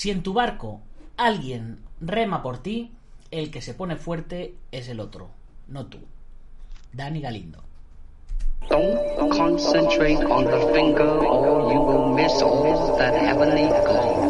[0.00, 0.80] Si en tu barco
[1.18, 2.90] alguien rema por ti,
[3.30, 5.28] el que se pone fuerte es el otro,
[5.68, 5.98] no tú.
[6.94, 7.62] Dani Galindo.
[8.70, 14.29] Don't concentrate on the finger or you will miss all that heavenly glory.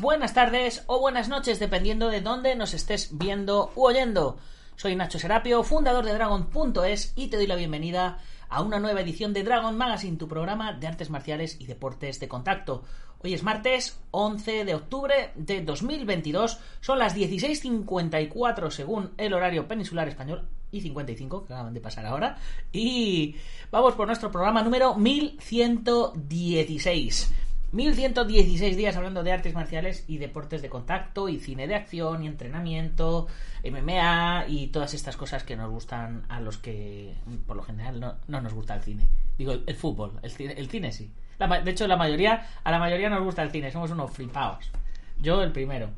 [0.00, 4.36] Buenas tardes o buenas noches, dependiendo de dónde nos estés viendo u oyendo.
[4.74, 9.32] Soy Nacho Serapio, fundador de Dragon.es y te doy la bienvenida a una nueva edición
[9.32, 12.82] de Dragon Magazine, tu programa de artes marciales y deportes de contacto.
[13.22, 20.08] Hoy es martes 11 de octubre de 2022, son las 16.54 según el horario peninsular
[20.08, 22.36] español y 55 que acaban de pasar ahora.
[22.72, 23.36] Y
[23.70, 27.47] vamos por nuestro programa número 1116.
[27.72, 32.26] 1116 días hablando de artes marciales y deportes de contacto y cine de acción y
[32.26, 33.26] entrenamiento,
[33.62, 37.14] MMA y todas estas cosas que nos gustan a los que
[37.46, 39.08] por lo general no, no nos gusta el cine.
[39.36, 41.10] Digo, el, fútbol, el cine, el cine sí.
[41.38, 44.70] De hecho, la mayoría, a la mayoría nos gusta el cine, somos unos flipaos.
[45.20, 45.90] Yo el primero.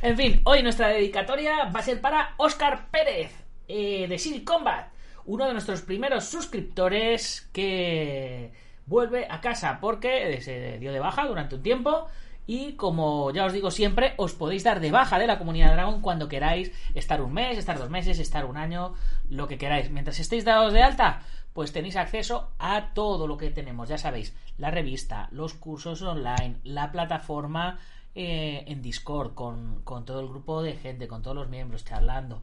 [0.00, 3.32] En fin, hoy nuestra dedicatoria va a ser para Oscar Pérez,
[3.68, 4.88] eh, de City Combat,
[5.26, 8.50] uno de nuestros primeros suscriptores que
[8.88, 12.06] vuelve a casa porque se dio de baja durante un tiempo
[12.46, 16.00] y como ya os digo siempre, os podéis dar de baja de la comunidad Dragon
[16.00, 18.94] cuando queráis estar un mes, estar dos meses, estar un año,
[19.28, 19.90] lo que queráis.
[19.90, 21.20] Mientras estéis dados de alta,
[21.52, 26.56] pues tenéis acceso a todo lo que tenemos, ya sabéis, la revista, los cursos online,
[26.64, 27.78] la plataforma
[28.14, 32.42] eh, en Discord con, con todo el grupo de gente, con todos los miembros charlando,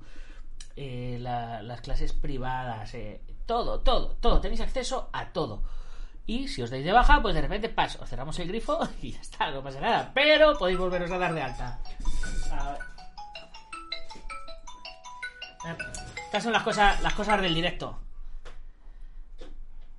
[0.76, 5.64] eh, la- las clases privadas, eh, todo, todo, todo, tenéis acceso a todo.
[6.28, 9.12] Y si os dais de baja, pues de repente paso, os cerramos el grifo y
[9.12, 10.12] ya está, no pasa nada.
[10.14, 11.80] Pero podéis volveros a dar de alta.
[12.52, 12.82] A ver.
[16.26, 18.00] Estas son las cosas, las cosas del directo.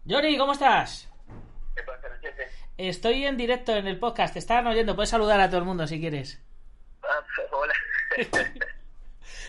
[0.09, 1.09] Johnny, ¿cómo estás?
[1.75, 2.47] ¿Qué pasa, Nachete?
[2.77, 5.87] Estoy en directo en el podcast, te están oyendo, puedes saludar a todo el mundo
[5.87, 6.41] si quieres.
[7.03, 7.75] Ah, hola.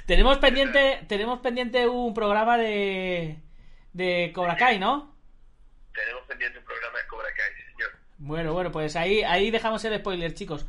[0.05, 3.41] Tenemos pendiente, tenemos pendiente un programa de
[3.91, 5.16] de Cobra Kai, ¿no?
[5.97, 7.89] Tenemos pendiente un programa de Cobra Kai, señor.
[8.19, 10.65] Bueno, bueno, pues ahí ahí dejamos el spoiler, chicos.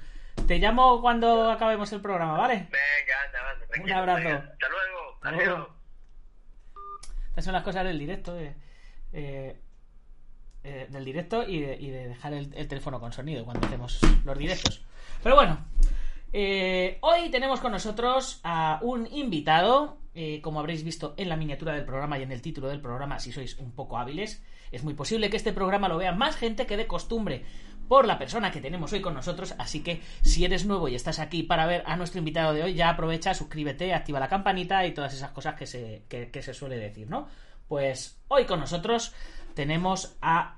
[0.46, 2.68] Te llamo cuando acabemos el programa, ¿vale?
[2.70, 3.84] Venga, anda, anda.
[3.84, 4.24] Un abrazo.
[4.24, 4.36] venga.
[4.52, 5.14] Hasta luego.
[5.16, 5.44] Hasta Adiós.
[5.44, 5.74] luego.
[7.30, 8.54] Estas son las cosas del directo, de,
[9.12, 9.60] eh,
[10.64, 14.00] eh, del directo y de, y de dejar el, el teléfono con sonido cuando hacemos
[14.24, 14.84] los directos.
[15.22, 15.58] Pero bueno,
[16.32, 21.72] eh, hoy tenemos con nosotros a un invitado, eh, como habréis visto en la miniatura
[21.74, 24.42] del programa y en el título del programa, si sois un poco hábiles,
[24.72, 27.44] es muy posible que este programa lo vea más gente que de costumbre
[27.88, 31.18] por la persona que tenemos hoy con nosotros, así que si eres nuevo y estás
[31.18, 34.92] aquí para ver a nuestro invitado de hoy, ya aprovecha, suscríbete, activa la campanita y
[34.92, 37.28] todas esas cosas que se, que, que se suele decir, ¿no?
[37.66, 39.14] Pues hoy con nosotros
[39.54, 40.56] tenemos a,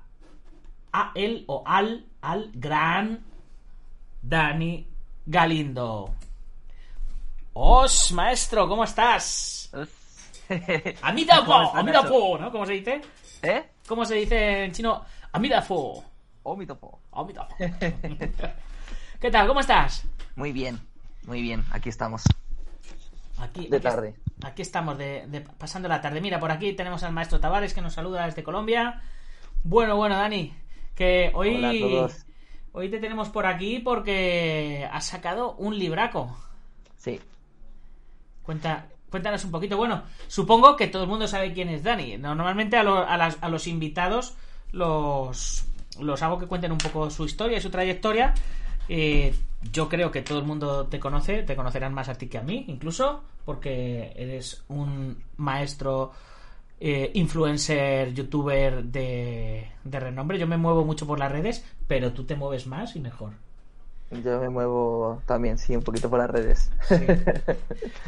[0.91, 3.23] a él o al, al gran
[4.21, 4.87] Dani
[5.25, 6.13] Galindo.
[7.53, 8.67] ¡Os, maestro!
[8.67, 9.71] ¿Cómo estás?
[11.01, 12.09] Amida ¿Cómo po, estás, amida Nacho?
[12.09, 12.51] po, ¿no?
[12.51, 13.01] ¿Cómo se dice?
[13.41, 13.63] ¿Eh?
[13.91, 15.03] ¿Cómo se dice en chino?
[15.33, 16.01] Amida fo.
[16.43, 17.01] Omitopo.
[17.11, 17.55] Amida fo.
[19.19, 19.47] ¿Qué tal?
[19.49, 20.05] ¿Cómo estás?
[20.37, 20.79] Muy bien,
[21.27, 22.23] muy bien, aquí estamos.
[23.37, 24.15] Aquí, De aquí- tarde.
[24.45, 26.21] Aquí estamos, de, de- pasando la tarde.
[26.21, 29.01] Mira, por aquí tenemos al maestro Tavares que nos saluda desde Colombia.
[29.65, 30.53] Bueno, bueno, Dani,
[30.95, 32.25] que hoy, Hola a todos.
[32.71, 36.33] hoy te tenemos por aquí porque has sacado un libraco.
[36.95, 37.19] Sí,
[38.43, 39.77] Cuenta, cuéntanos un poquito.
[39.77, 42.17] Bueno, supongo que todo el mundo sabe quién es Dani.
[42.17, 44.33] Normalmente a, lo- a las- a los invitados
[44.71, 45.65] los,
[45.99, 48.33] los hago que cuenten un poco su historia y su trayectoria.
[48.89, 49.33] Eh,
[49.71, 52.41] yo creo que todo el mundo te conoce, te conocerán más a ti que a
[52.41, 56.11] mí, incluso, porque eres un maestro,
[56.79, 60.39] eh, influencer, youtuber de, de renombre.
[60.39, 63.33] Yo me muevo mucho por las redes, pero tú te mueves más y mejor.
[64.23, 66.71] Yo me muevo también, sí, un poquito por las redes.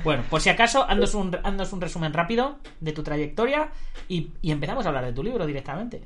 [0.03, 3.69] Bueno, por si acaso, andos un, un resumen rápido de tu trayectoria
[4.09, 6.03] y, y empezamos a hablar de tu libro directamente.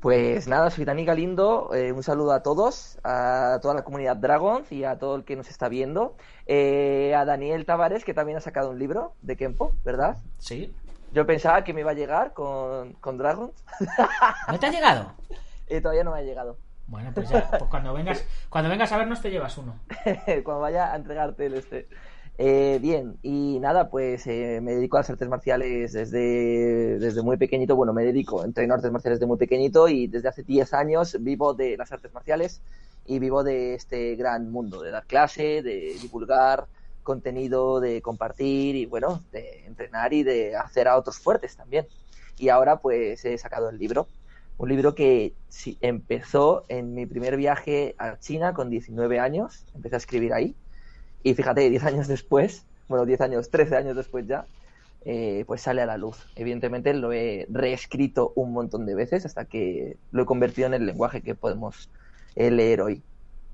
[0.00, 4.70] Pues nada, soy Dani Galindo, eh, un saludo a todos, a toda la comunidad Dragons
[4.72, 6.16] y a todo el que nos está viendo.
[6.46, 10.16] Eh, a Daniel Tavares, que también ha sacado un libro de Kempo, ¿verdad?
[10.38, 10.72] Sí.
[11.12, 13.52] Yo pensaba que me iba a llegar con, con Dragons,
[14.48, 15.12] ¿No te ha llegado?
[15.68, 16.56] y todavía no me ha llegado.
[16.90, 19.78] Bueno, pues ya, pues cuando vengas, cuando vengas a vernos te llevas uno.
[20.44, 21.88] cuando vaya a entregarte el este.
[22.36, 27.36] Eh, bien, y nada, pues eh, me dedico a las artes marciales desde, desde muy
[27.36, 27.76] pequeñito.
[27.76, 31.54] Bueno, me dedico, entreno artes marciales desde muy pequeñito y desde hace 10 años vivo
[31.54, 32.60] de las artes marciales
[33.06, 36.66] y vivo de este gran mundo, de dar clase, de divulgar
[37.04, 41.86] contenido, de compartir y bueno, de entrenar y de hacer a otros fuertes también.
[42.36, 44.08] Y ahora pues he sacado el libro,
[44.60, 49.94] un libro que sí, empezó en mi primer viaje a China con 19 años, empecé
[49.94, 50.54] a escribir ahí
[51.22, 54.44] y fíjate, 10 años después, bueno, 10 años, 13 años después ya,
[55.06, 56.26] eh, pues sale a la luz.
[56.36, 60.84] Evidentemente lo he reescrito un montón de veces hasta que lo he convertido en el
[60.84, 61.88] lenguaje que podemos
[62.36, 63.02] eh, leer hoy.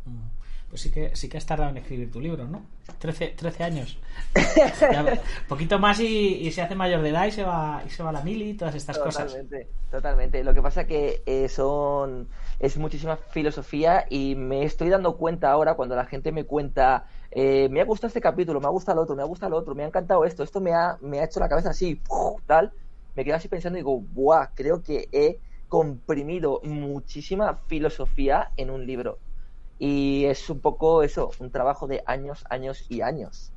[0.06, 0.35] Mm.
[0.76, 2.60] Pues sí que, sí que has tardado en escribir tu libro, ¿no?
[2.98, 3.98] 13, 13 años.
[5.48, 8.10] poquito más y, y, se hace mayor de edad y se va, y se va
[8.10, 9.90] a la mili y todas estas totalmente, cosas.
[9.90, 10.44] Totalmente.
[10.44, 12.28] Lo que pasa que eh, son
[12.60, 17.70] es muchísima filosofía y me estoy dando cuenta ahora cuando la gente me cuenta eh,
[17.70, 19.74] me ha gustado este capítulo, me ha gustado el otro, me ha gustado el otro,
[19.74, 22.02] me ha encantado esto, esto me ha, me ha hecho la cabeza así,
[22.44, 22.70] tal,
[23.14, 24.48] me quedo así pensando y digo, ¡buah!
[24.54, 25.40] Creo que he
[25.70, 29.16] comprimido muchísima filosofía en un libro.
[29.78, 33.52] Y es un poco eso, un trabajo de años, años y años.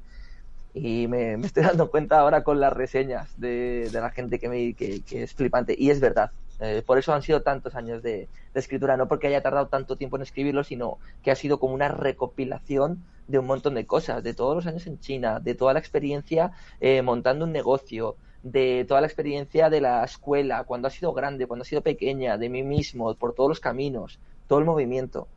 [0.73, 4.49] Y me, me estoy dando cuenta ahora con las reseñas de, de la gente que,
[4.49, 5.75] me, que, que, es flipante.
[5.77, 6.31] Y es verdad.
[6.59, 8.97] Eh, por eso han sido tantos años de, escritura.
[8.97, 13.03] No porque haya tardado tanto tiempo en escribirlo, sino que ha sido como una recopilación
[13.27, 14.23] de un montón de cosas.
[14.23, 16.51] De todos los años en China, de toda la experiencia
[16.81, 21.47] eh, montando un negocio, de toda la experiencia de la escuela, cuando ha sido grande,
[21.47, 25.27] cuando ha sido pequeña, de mí mismo, por todos los caminos, todo el movimiento.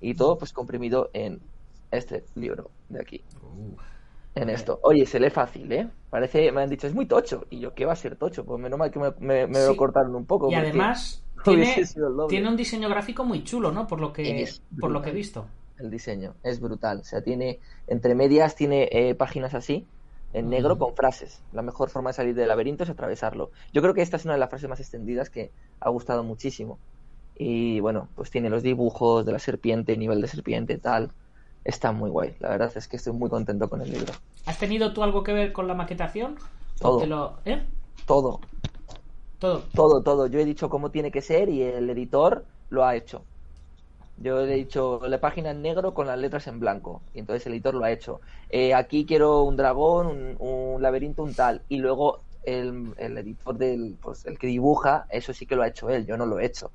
[0.00, 1.40] Y todo pues comprimido en
[1.90, 3.22] este libro de aquí.
[3.42, 3.76] Uh,
[4.34, 4.78] en esto.
[4.82, 5.88] Oye, se lee fácil, ¿eh?
[6.08, 7.46] Parece, me han dicho, es muy tocho.
[7.50, 8.44] Y yo, ¿qué va a ser tocho?
[8.44, 9.66] Pues menos mal que me, me, me Sí.
[9.66, 10.50] lo cortaron un poco.
[10.50, 11.74] Y además tiene,
[12.28, 13.86] tiene un diseño gráfico muy chulo, ¿no?
[13.86, 15.46] Por lo que, Es por lo que he visto.
[15.78, 17.00] El diseño es brutal.
[17.00, 19.86] O sea, tiene, entre medias, tiene eh, páginas así,
[20.32, 21.42] en negro, con frases.
[21.52, 23.50] La mejor forma de salir del laberinto es atravesarlo.
[23.72, 25.50] Yo creo que esta es una de las frases más extendidas que
[25.80, 26.78] ha gustado muchísimo.
[27.42, 31.10] Y bueno, pues tiene los dibujos de la serpiente, nivel de serpiente, tal.
[31.64, 32.36] Está muy guay.
[32.38, 34.12] La verdad es que estoy muy contento con el libro.
[34.44, 36.36] ¿Has tenido tú algo que ver con la maquetación?
[36.82, 37.06] ¿O Todo.
[37.06, 37.62] lo- ¿Eh?
[38.04, 38.40] Todo,
[39.38, 39.62] Todo.
[39.74, 40.26] todo, todo.
[40.26, 43.24] Yo he dicho cómo tiene que ser y el editor lo ha hecho.
[44.18, 47.00] Yo le he dicho la página en negro con las letras en blanco.
[47.14, 48.20] Y entonces el editor lo ha hecho.
[48.50, 51.62] Eh, aquí quiero un dragón, un, un laberinto, un tal.
[51.70, 55.68] Y luego el, el editor del, pues el que dibuja, eso sí que lo ha
[55.68, 56.04] hecho él.
[56.04, 56.70] Yo no lo he hecho.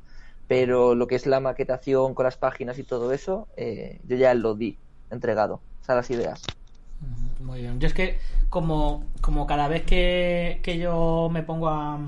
[0.48, 4.34] Pero lo que es la maquetación con las páginas y todo eso, eh, yo ya
[4.34, 4.78] lo di,
[5.10, 5.56] entregado.
[5.82, 6.42] O sea, las ideas.
[7.40, 7.80] Muy bien.
[7.80, 8.20] Yo es que
[8.50, 12.00] como, como cada vez que, que yo me pongo a,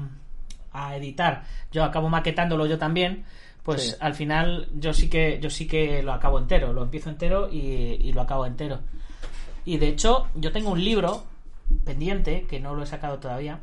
[0.71, 3.25] a editar, yo acabo maquetándolo yo también,
[3.63, 3.95] pues Sí.
[3.99, 7.57] al final yo sí que yo sí que lo acabo entero, lo empiezo entero y,
[7.99, 8.79] y lo acabo entero.
[9.65, 11.23] Y de hecho, yo tengo un libro
[11.83, 13.59] pendiente que no lo he sacado todavía,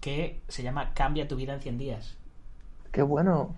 [0.00, 2.16] que se llama Cambia tu vida en 100 días.
[2.92, 3.54] Qué bueno.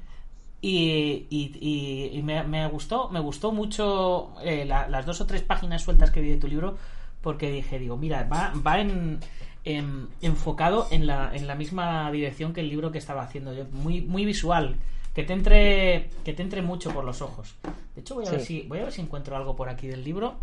[0.61, 5.83] Y, y- me, me gustó, me gustó mucho eh, la- las dos o tres páginas
[5.83, 6.77] sueltas que vi de tu libro,
[7.23, 9.21] porque dije, digo, mira, va, va en,
[9.65, 13.67] en- enfocado en la, en la misma dirección que el libro que estaba haciendo yo,
[13.73, 14.75] muy, muy visual,
[15.15, 17.55] que te entre, que te entre mucho por los ojos.
[17.95, 20.03] De hecho, voy a ver si, voy a ver si encuentro algo por aquí del
[20.03, 20.35] libro,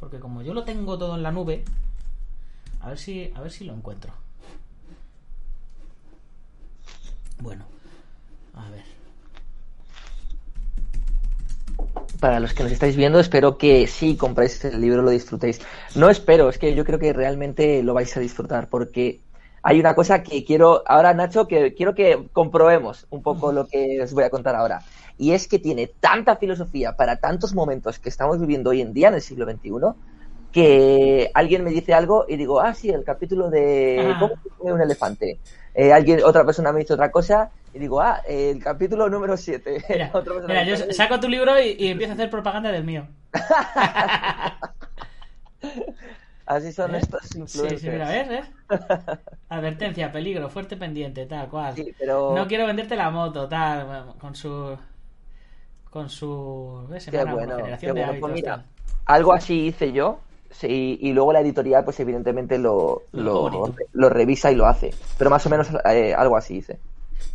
[0.00, 1.64] porque como yo lo tengo todo en la nube,
[2.80, 4.12] a ver si, a ver si lo encuentro.
[7.40, 7.64] Bueno,
[8.54, 8.97] a ver.
[12.20, 15.60] Para los que nos estáis viendo, espero que si compráis el libro lo disfrutéis.
[15.94, 19.20] No espero, es que yo creo que realmente lo vais a disfrutar porque
[19.62, 24.00] hay una cosa que quiero, ahora Nacho, que quiero que comprobemos un poco lo que
[24.02, 24.80] os voy a contar ahora.
[25.16, 29.08] Y es que tiene tanta filosofía para tantos momentos que estamos viviendo hoy en día
[29.08, 29.70] en el siglo XXI
[30.52, 34.18] que alguien me dice algo y digo, ah, sí, el capítulo de Ah.
[34.18, 34.34] cómo
[34.74, 35.38] un elefante.
[35.80, 39.84] Eh, alguien, otra persona me dice otra cosa y digo, ah, el capítulo número 7.
[39.88, 40.10] Mira,
[40.48, 43.06] mira, yo saco tu libro y, y empiezo a hacer propaganda del mío.
[46.46, 46.98] Así son ¿Eh?
[46.98, 47.80] estos Sí, influencers.
[47.80, 48.46] sí, mira, ¿ves?
[49.48, 51.74] Advertencia, peligro, fuerte pendiente, tal cual.
[51.76, 54.76] Sí, pero No quiero venderte la moto, tal, con su...
[55.90, 56.86] Con su...
[56.90, 57.06] ¿ves?
[57.06, 58.14] qué bueno, qué bueno.
[58.20, 58.64] Pues mira,
[59.06, 60.18] algo así hice yo.
[60.50, 64.92] Sí, y luego la editorial, pues evidentemente lo, lo, revisa y lo hace.
[65.18, 66.78] Pero más o menos eh, algo así hice.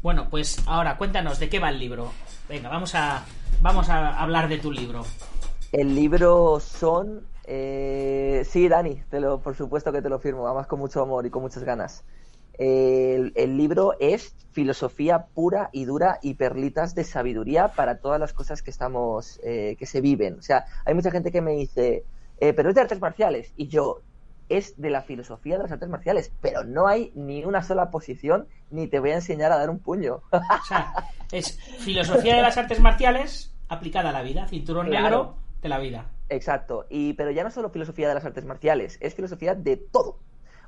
[0.02, 2.12] Bueno, pues ahora cuéntanos de qué va el libro.
[2.50, 3.24] Venga, vamos a,
[3.62, 5.06] vamos a hablar de tu libro.
[5.72, 7.22] El libro son.
[7.46, 11.26] eh, sí, Dani, te lo, por supuesto que te lo firmo, además con mucho amor
[11.26, 12.04] y con muchas ganas.
[12.58, 18.34] El, el libro es filosofía pura y dura y perlitas de sabiduría para todas las
[18.34, 20.38] cosas que estamos, eh, que se viven.
[20.38, 22.04] O sea, hay mucha gente que me dice,
[22.40, 23.54] eh, pero es de artes marciales.
[23.58, 24.02] Y yo,
[24.50, 28.48] es de la filosofía de las artes marciales, pero no hay ni una sola posición,
[28.72, 30.22] ni te voy a enseñar a dar un puño.
[30.32, 30.94] O sea,
[31.32, 35.04] es filosofía de las artes marciales aplicada a la vida, cinturón Claro.
[35.04, 36.10] negro de la vida.
[36.30, 40.18] Exacto, y pero ya no solo filosofía de las artes marciales, es filosofía de todo.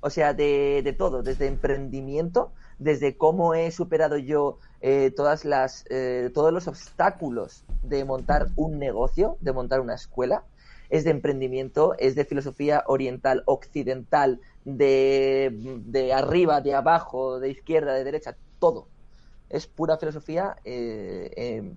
[0.01, 5.85] O sea, de, de todo, desde emprendimiento, desde cómo he superado yo eh, todas las,
[5.89, 10.43] eh, todos los obstáculos de montar un negocio, de montar una escuela,
[10.89, 15.51] es de emprendimiento, es de filosofía oriental, occidental, de,
[15.85, 18.87] de arriba, de abajo, de izquierda, de derecha, todo.
[19.49, 21.73] Es pura filosofía eh, eh,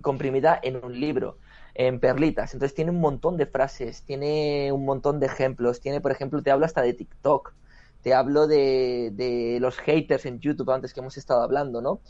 [0.00, 1.38] comprimida en un libro,
[1.74, 2.54] en perlitas.
[2.54, 5.80] Entonces tiene un montón de frases, tiene un montón de ejemplos.
[5.80, 7.54] Tiene, por ejemplo, te hablo hasta de TikTok.
[8.02, 12.00] Te hablo de, de los haters en YouTube antes que hemos estado hablando, ¿no?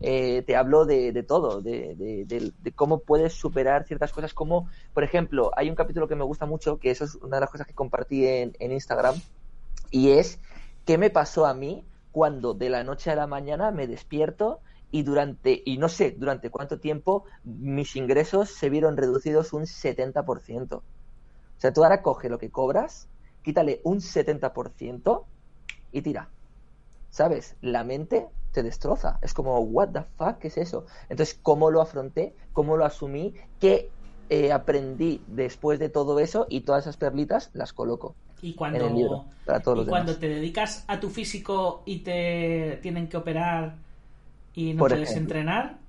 [0.00, 5.70] Eh, te hablo de, todo, de cómo puedes superar ciertas cosas, como, por ejemplo, hay
[5.70, 8.26] un capítulo que me gusta mucho, que eso es una de las cosas que compartí
[8.26, 9.14] en, en Instagram,
[9.90, 10.38] y es
[10.84, 14.60] qué me pasó a mí cuando de la noche a la mañana me despierto
[14.90, 20.76] y durante, y no sé durante cuánto tiempo, mis ingresos se vieron reducidos un 70%.
[20.76, 20.82] O
[21.58, 23.08] sea, tú ahora coge lo que cobras,
[23.42, 25.24] quítale un 70%
[25.92, 26.28] y tira.
[27.10, 27.56] ¿Sabes?
[27.62, 29.18] La mente te destroza.
[29.22, 30.86] Es como, what the fuck, ¿qué es eso?
[31.08, 32.36] Entonces, ¿cómo lo afronté?
[32.52, 33.34] ¿Cómo lo asumí?
[33.60, 33.94] ¿Qué
[34.28, 36.46] eh, aprendí después de todo eso?
[36.50, 39.86] Y todas esas perlitas las coloco Y en cuando, el libro para todos y los
[39.86, 40.18] cuando demás.
[40.18, 43.78] te dedicas a tu físico y te tienen que operar
[44.54, 45.16] y no Por puedes ejemplo.
[45.16, 45.80] entrenar,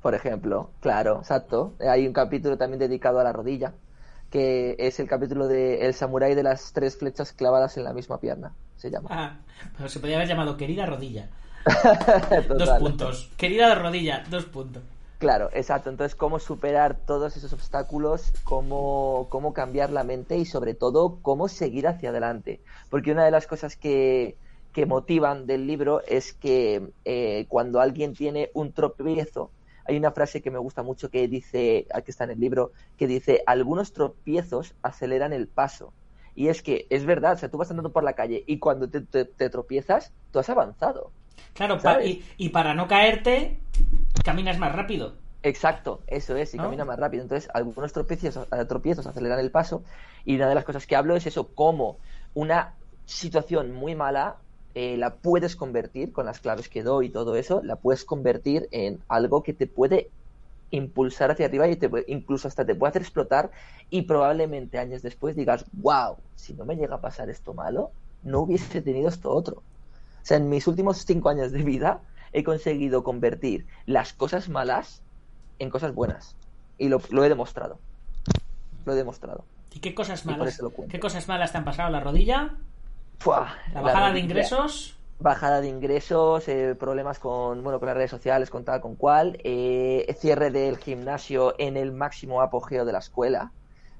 [0.00, 1.76] Por ejemplo, claro, exacto.
[1.80, 3.78] Hay un capítulo también dedicado a la rodilla,
[4.30, 8.20] que es el capítulo de El samurái de las tres flechas clavadas en la misma
[8.20, 9.10] pierna, se llama.
[9.10, 9.44] ah,
[9.76, 11.30] pero se podría haber llamado querida rodilla.
[12.48, 13.28] Dos puntos.
[13.36, 14.82] Querida rodilla, dos puntos.
[15.18, 15.90] Claro, exacto.
[15.90, 21.48] Entonces, cómo superar todos esos obstáculos, cómo, cómo cambiar la mente y sobre todo cómo
[21.48, 22.60] seguir hacia adelante.
[22.88, 24.36] Porque una de las cosas que,
[24.72, 29.50] que motivan del libro es que eh, cuando alguien tiene un tropiezo,
[29.86, 33.08] hay una frase que me gusta mucho que dice, aquí está en el libro, que
[33.08, 35.92] dice, algunos tropiezos aceleran el paso.
[36.36, 38.88] Y es que es verdad, o sea, tú vas andando por la calle y cuando
[38.88, 41.10] te, te- te tropiezas, tú has avanzado.
[41.54, 43.58] Claro, y, y para no caerte,
[44.24, 45.12] caminas más rápido.
[45.42, 46.64] Exacto, eso es, y ¿No?
[46.64, 47.22] camina más rápido.
[47.22, 49.82] Entonces, algunos tropiezos, eh, tropiezos aceleran el paso
[50.24, 51.98] y una de las cosas que hablo es eso, cómo
[52.34, 52.74] una
[53.06, 54.36] situación muy mala
[54.74, 58.68] eh, la puedes convertir, con las claves que doy y todo eso, la puedes convertir
[58.70, 60.10] en algo que te puede
[60.70, 63.50] impulsar hacia arriba y te incluso hasta te puede hacer explotar
[63.90, 67.90] y probablemente años después digas, wow, si no me llega a pasar esto malo,
[68.22, 69.62] no hubiese tenido esto otro.
[70.28, 72.02] Sea, en mis últimos cinco años de vida
[72.34, 75.00] he conseguido convertir las cosas malas
[75.58, 76.36] en cosas buenas.
[76.76, 77.78] Y lo, lo he demostrado.
[78.84, 79.46] Lo he demostrado.
[79.72, 80.60] ¿Y qué cosas malas?
[80.90, 81.88] ¿Qué cosas malas te han pasado?
[81.88, 82.56] ¿La rodilla?
[83.18, 84.98] Fua, ¿La bajada de rodilla, ingresos?
[85.18, 89.38] Bajada de ingresos, eh, problemas con, bueno, con las redes sociales, con tal, con cual.
[89.44, 93.52] eh, cierre del gimnasio en el máximo apogeo de la escuela.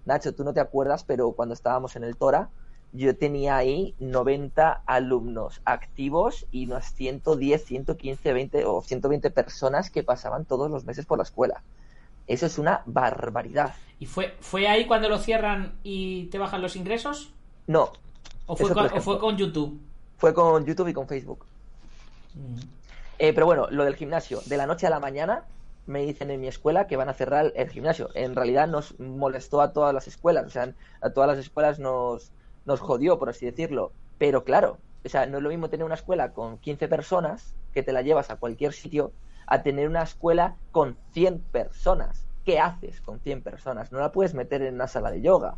[0.04, 2.50] Nacho, tú no te acuerdas, pero cuando estábamos en el Tora,
[2.92, 10.02] yo tenía ahí 90 alumnos activos y unas 110, 115, 20 o 120 personas que
[10.02, 11.62] pasaban todos los meses por la escuela.
[12.26, 13.74] Eso es una barbaridad.
[13.98, 17.32] ¿Y fue, fue ahí cuando lo cierran y te bajan los ingresos?
[17.66, 17.92] No,
[18.46, 19.78] ¿O fue, con, o fue con YouTube?
[20.18, 21.46] fue con YouTube y con Facebook.
[22.34, 22.60] Mm.
[23.20, 24.40] Eh, pero bueno, lo del gimnasio.
[24.46, 25.44] De la noche a la mañana
[25.86, 28.10] me dicen en mi escuela que van a cerrar el gimnasio.
[28.14, 30.46] En realidad nos molestó a todas las escuelas.
[30.46, 32.30] O sea, a todas las escuelas nos,
[32.68, 33.92] nos jodió, por así decirlo.
[34.18, 37.82] Pero claro, o sea, no es lo mismo tener una escuela con 15 personas que
[37.82, 39.10] te la llevas a cualquier sitio
[39.46, 42.26] a tener una escuela con 100 personas.
[42.44, 43.90] ¿Qué haces con 100 personas?
[43.90, 45.56] No la puedes meter en una sala de yoga.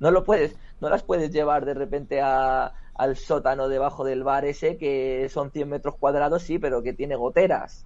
[0.00, 4.46] No lo puedes, no las puedes llevar de repente a, al sótano debajo del bar
[4.46, 7.84] ese que son 100 metros cuadrados, sí, pero que tiene goteras.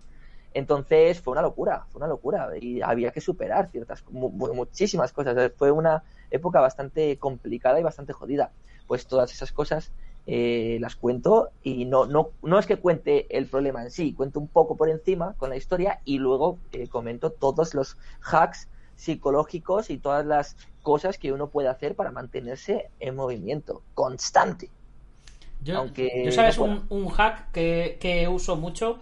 [0.53, 5.13] Entonces fue una locura, fue una locura y había que superar ciertas, mu- mu- muchísimas
[5.13, 5.53] cosas.
[5.57, 8.53] Fue una época bastante complicada y bastante jodida.
[8.87, 9.93] Pues todas esas cosas
[10.27, 14.41] eh, las cuento y no, no, no es que cuente el problema en sí, cuento
[14.41, 19.89] un poco por encima con la historia y luego eh, comento todos los hacks psicológicos
[19.91, 24.73] y todas las cosas que uno puede hacer para mantenerse en movimiento constante.
[25.63, 29.01] Yo, Aunque yo sabes, no un, un hack que, que uso mucho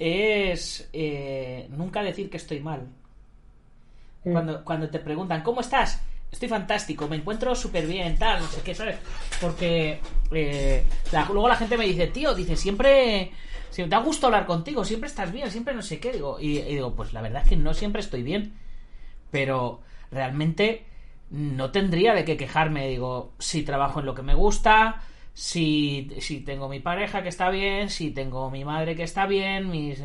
[0.00, 2.88] es eh, nunca decir que estoy mal.
[4.24, 4.32] Mm.
[4.32, 6.02] Cuando, cuando te preguntan, ¿cómo estás?
[6.32, 8.98] Estoy fantástico, me encuentro súper bien, tal, no sé qué, ¿sabes?
[9.40, 10.00] Porque
[10.32, 13.32] eh, la- luego la gente me dice, tío, dice, siempre
[13.70, 16.12] si te ha gustado hablar contigo, siempre estás bien, siempre no sé qué.
[16.12, 18.54] Digo, y, y digo, pues la verdad es que no siempre estoy bien.
[19.30, 19.80] Pero
[20.10, 20.84] realmente
[21.30, 22.88] no tendría de qué quejarme.
[22.88, 25.02] Digo, si trabajo en lo que me gusta,
[25.34, 29.70] si, si tengo mi pareja que está bien, si tengo mi madre que está bien,
[29.70, 30.00] mis-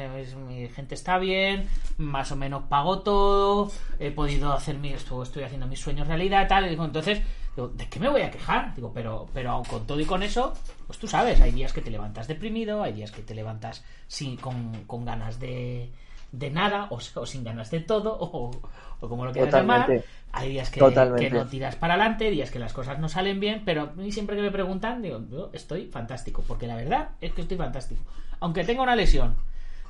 [0.48, 1.67] mi gente está bien,
[1.98, 6.48] más o menos pago todo, he podido hacer mi, esto- estoy haciendo mis sueños realidad,
[6.48, 6.65] tal.
[6.65, 7.22] Y digo, entonces,
[7.55, 8.74] digo, ¿de qué me voy a quejar?
[8.75, 10.53] Digo, pero, pero con todo y con eso,
[10.88, 14.38] pues tú sabes, hay días que te levantas deprimido, hay días que te levantas sin,
[14.38, 15.89] con, con ganas de,
[16.38, 18.51] de nada, o, o sin ganas de todo, o,
[19.00, 19.88] o como lo quieras llamar.
[20.32, 20.80] Hay días que,
[21.15, 24.12] que no tiras para adelante, días que las cosas no salen bien, pero a mí
[24.12, 28.01] siempre que me preguntan, digo, yo estoy fantástico, porque la verdad es que estoy fantástico.
[28.42, 29.36] Aunque tenga una lesión,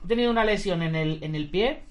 [0.03, 1.83] he tenido una lesión en el, en el pie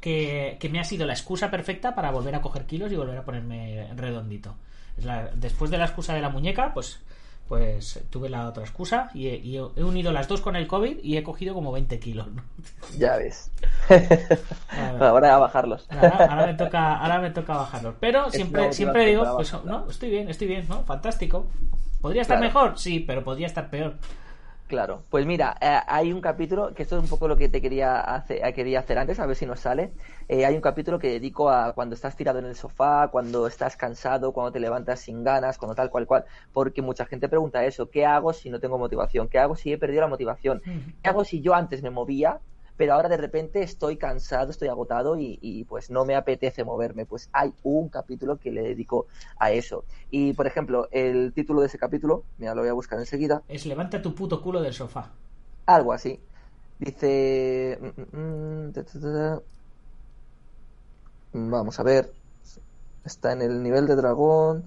[0.00, 3.18] que, que me ha sido la excusa perfecta para volver a coger kilos y volver
[3.18, 4.56] a ponerme redondito.
[4.96, 7.00] Es la- después de la excusa de la muñeca, pues
[7.48, 10.98] pues tuve la otra excusa y he, y he unido las dos con el COVID
[11.02, 12.28] y he cogido como 20 kilos.
[12.98, 13.50] Ya ves.
[15.00, 15.86] Ahora a bajarlos.
[15.90, 17.94] Ahora, ahora me toca, ahora me toca bajarlos.
[18.00, 20.82] Pero Es siempre, siempre digo, pues no, estoy bien, estoy bien, ¿no?
[20.84, 21.46] Fantástico.
[22.00, 22.52] ¿Podría estar Claro.
[22.52, 22.78] mejor?
[22.78, 23.94] Sí, pero podría estar peor.
[24.72, 27.60] Claro, pues mira, eh, hay un capítulo, que esto es un poco lo que te
[27.60, 29.92] quería hacer, eh, quería hacer antes, a ver si nos sale.
[30.28, 33.76] Eh, hay un capítulo que dedico a cuando estás tirado en el sofá, cuando estás
[33.76, 36.24] cansado, cuando te levantas sin ganas, cuando tal cual cual,
[36.54, 39.28] porque mucha gente pregunta eso, ¿qué hago si no tengo motivación?
[39.28, 40.62] ¿Qué hago si he perdido la motivación?
[41.02, 42.40] ¿Qué hago si yo antes me movía,
[42.76, 47.06] pero ahora de repente estoy cansado, estoy agotado y, y, pues no me apetece moverme?
[47.06, 49.06] Pues hay un capítulo que le dedico
[49.38, 49.84] a eso.
[50.10, 53.66] Y por ejemplo, el título de ese capítulo, mira, lo voy a buscar enseguida, Es
[53.66, 55.04] levanta tu puto culo del sofá.
[55.66, 56.20] algo así.
[56.78, 57.78] Dice.
[57.80, 58.72] mm, mm,
[61.32, 61.50] mm.
[61.50, 62.14] Vamos a ver.
[63.04, 64.66] Está en el nivel de dragón.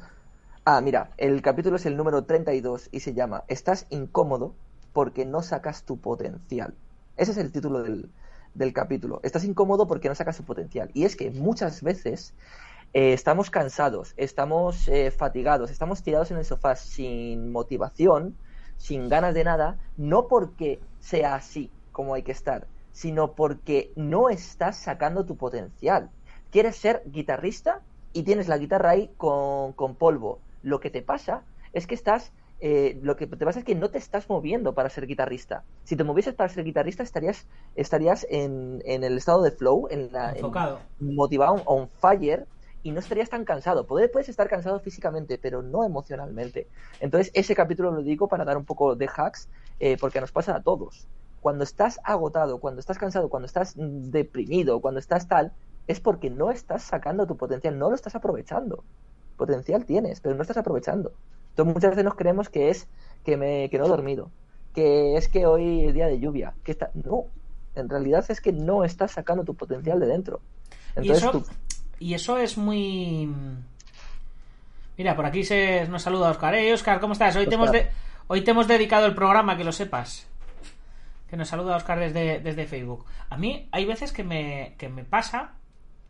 [0.66, 4.56] Ah, mira, el capítulo es el número 32 y se llama Estás incómodo
[4.94, 6.78] porque no sacas tu potencial.
[7.18, 8.10] Ese es el título del,
[8.54, 9.20] del capítulo.
[9.24, 10.90] Estás incómodo porque no sacas tu potencial.
[10.94, 12.34] Y es que muchas veces
[12.94, 18.38] eh, estamos cansados, estamos eh, fatigados, estamos tirados en el sofá sin motivación,
[18.78, 24.30] sin ganas de nada, no porque sea así como hay que estar, sino porque no
[24.30, 26.10] estás sacando tu potencial.
[26.52, 27.82] Quieres ser guitarrista
[28.14, 30.40] y tienes la guitarra ahí con, con polvo.
[30.64, 33.92] Lo que te pasa es que estás eh, lo que te pasa es que no
[33.92, 35.66] te estás moviendo para ser guitarrista.
[35.84, 40.12] Si te movieses para ser guitarrista, estarías, estarías en, en el estado de flow, en
[40.12, 40.82] la, en- Enfocado.
[40.98, 42.48] motivado, on fire,
[42.82, 43.88] y no estarías tan cansado.
[43.88, 46.70] Puedes, puedes estar cansado físicamente, pero no emocionalmente.
[47.00, 50.56] Entonces, ese capítulo lo digo para dar un poco de hacks, eh, porque nos pasa
[50.56, 51.08] a todos.
[51.40, 55.54] Cuando estás agotado, cuando estás cansado, cuando estás mm, deprimido, cuando estás tal,
[55.88, 58.86] es porque no estás sacando tu potencial, no lo estás aprovechando.
[59.36, 61.18] Potencial tienes, pero no estás aprovechando.
[61.56, 62.88] Entonces, muchas veces nos creemos que es
[63.24, 64.30] que, me, que no he dormido,
[64.74, 66.92] que es que hoy es día de lluvia, que está...
[66.94, 67.24] No,
[67.76, 70.42] en realidad es que no estás sacando tu potencial de dentro.
[71.02, 71.46] Y eso, tú-
[72.00, 73.30] y eso es muy...
[74.98, 76.56] Mira, por aquí se nos saluda Oscar.
[76.56, 77.36] Hey, Oscar, ¿cómo estás?
[77.38, 77.90] Hoy te, hemos de-
[78.28, 80.28] Hoy te hemos dedicado el programa, que lo sepas.
[81.30, 83.06] Que nos saluda Oscar desde, desde Facebook.
[83.30, 85.54] A mí hay veces que me, que me pasa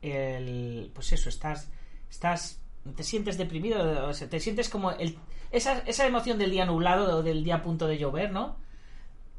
[0.02, 0.92] el...
[0.94, 1.70] Pues eso, estás...
[2.10, 2.62] estás
[2.96, 5.18] te sientes deprimido, o sea, te sientes como el,
[5.52, 8.58] esa, esa emoción del día nublado o del día a punto de llover, ¿no?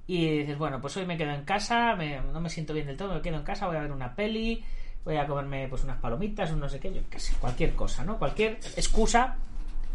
[0.08, 2.96] Y dices, bueno, pues hoy me quedo en casa, me- no me siento bien del
[2.96, 4.64] todo, me quedo en casa, voy a ver una peli,
[5.04, 8.04] voy a comerme pues unas palomitas, un no sé qué, yo qué sé, cualquier cosa,
[8.04, 8.18] ¿no?
[8.18, 9.36] Cualquier excusa,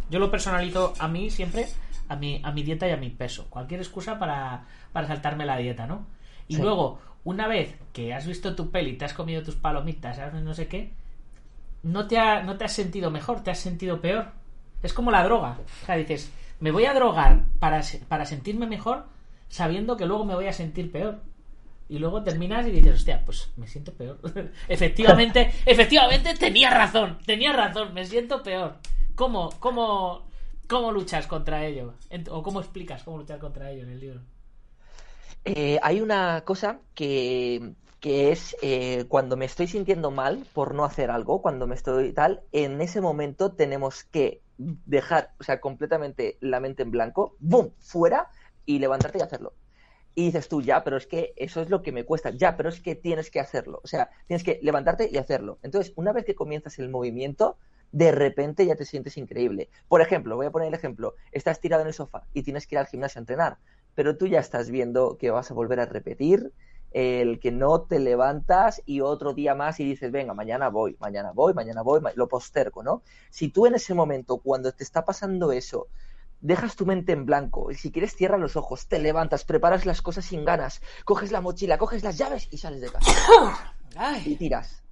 [0.10, 1.68] yo lo personalizo a mí siempre,
[2.10, 3.48] a mi, a mi dieta y a mi peso.
[3.50, 6.06] Cualquier excusa para, para saltarme la dieta, ¿no?
[6.48, 6.62] Y Sí.
[6.62, 10.42] luego, una vez que has visto tu peli, te has comido tus palomitas, ¿sabes?
[10.44, 10.92] no sé qué,
[11.84, 14.28] no te, ha- no te has sentido mejor, te has sentido peor.
[14.84, 15.58] Es como la droga.
[15.84, 19.06] O sea, dices, me voy a drogar para, para sentirme mejor
[19.50, 21.20] sabiendo que luego me voy a sentir peor.
[21.90, 24.18] Y luego terminas y dices, hostia, pues me siento peor.
[24.70, 28.78] efectivamente, efectivamente tenía razón, tenía razón, me siento peor.
[29.16, 30.26] ¿Cómo, cómo,
[30.68, 31.96] cómo luchas contra ello?
[32.30, 34.22] ¿O cómo explicas cómo luchar contra ello en el libro?
[35.44, 40.84] Eh, hay una cosa que, que es eh, cuando me estoy sintiendo mal por no
[40.84, 46.38] hacer algo, cuando me estoy tal, en ese momento tenemos que dejar, o sea, completamente
[46.42, 47.72] la mente en blanco, ¡boom!
[47.80, 48.30] fuera
[48.66, 49.54] y levantarte y hacerlo.
[50.16, 52.70] Y dices tú, ya, pero es que eso es lo que me cuesta, ya, pero
[52.70, 55.60] es que tienes que hacerlo, o sea, tienes que levantarte y hacerlo.
[55.62, 57.58] Entonces, una vez que comienzas el movimiento,
[57.92, 59.70] de repente ya te sientes increíble.
[59.88, 62.76] Por ejemplo, voy a poner el ejemplo, estás tirado en el sofá y tienes que
[62.76, 63.58] ir al gimnasio a entrenar,
[63.94, 66.52] pero tú ya estás viendo que vas a volver a repetir,
[66.92, 71.32] el que no te levantas y otro día más y dices, venga, mañana voy, mañana
[71.32, 73.02] voy, mañana voy, lo postergo, ¿no?
[73.30, 75.88] Si tú en ese momento, cuando te está pasando eso,
[76.42, 77.72] dejas tu mente en blanco.
[77.72, 81.40] Y si quieres, cierra los ojos, te levantas, preparas las cosas sin ganas, coges la
[81.40, 83.76] mochila, coges las llaves y sales de casa.
[84.26, 84.84] y tiras.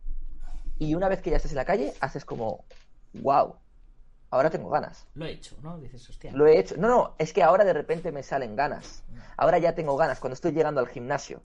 [0.78, 2.64] Y una vez que ya estás en la calle, haces como,
[3.14, 3.56] wow,
[4.32, 5.08] ahora tengo ganas.
[5.15, 5.78] lo he hecho, ¿no?
[5.80, 6.32] Dices, hostia.
[6.32, 6.76] Lo he hecho.
[6.78, 9.04] No, no, es que ahora de repente me salen ganas.
[9.38, 11.42] Ahora ya tengo ganas cuando estoy llegando al gimnasio,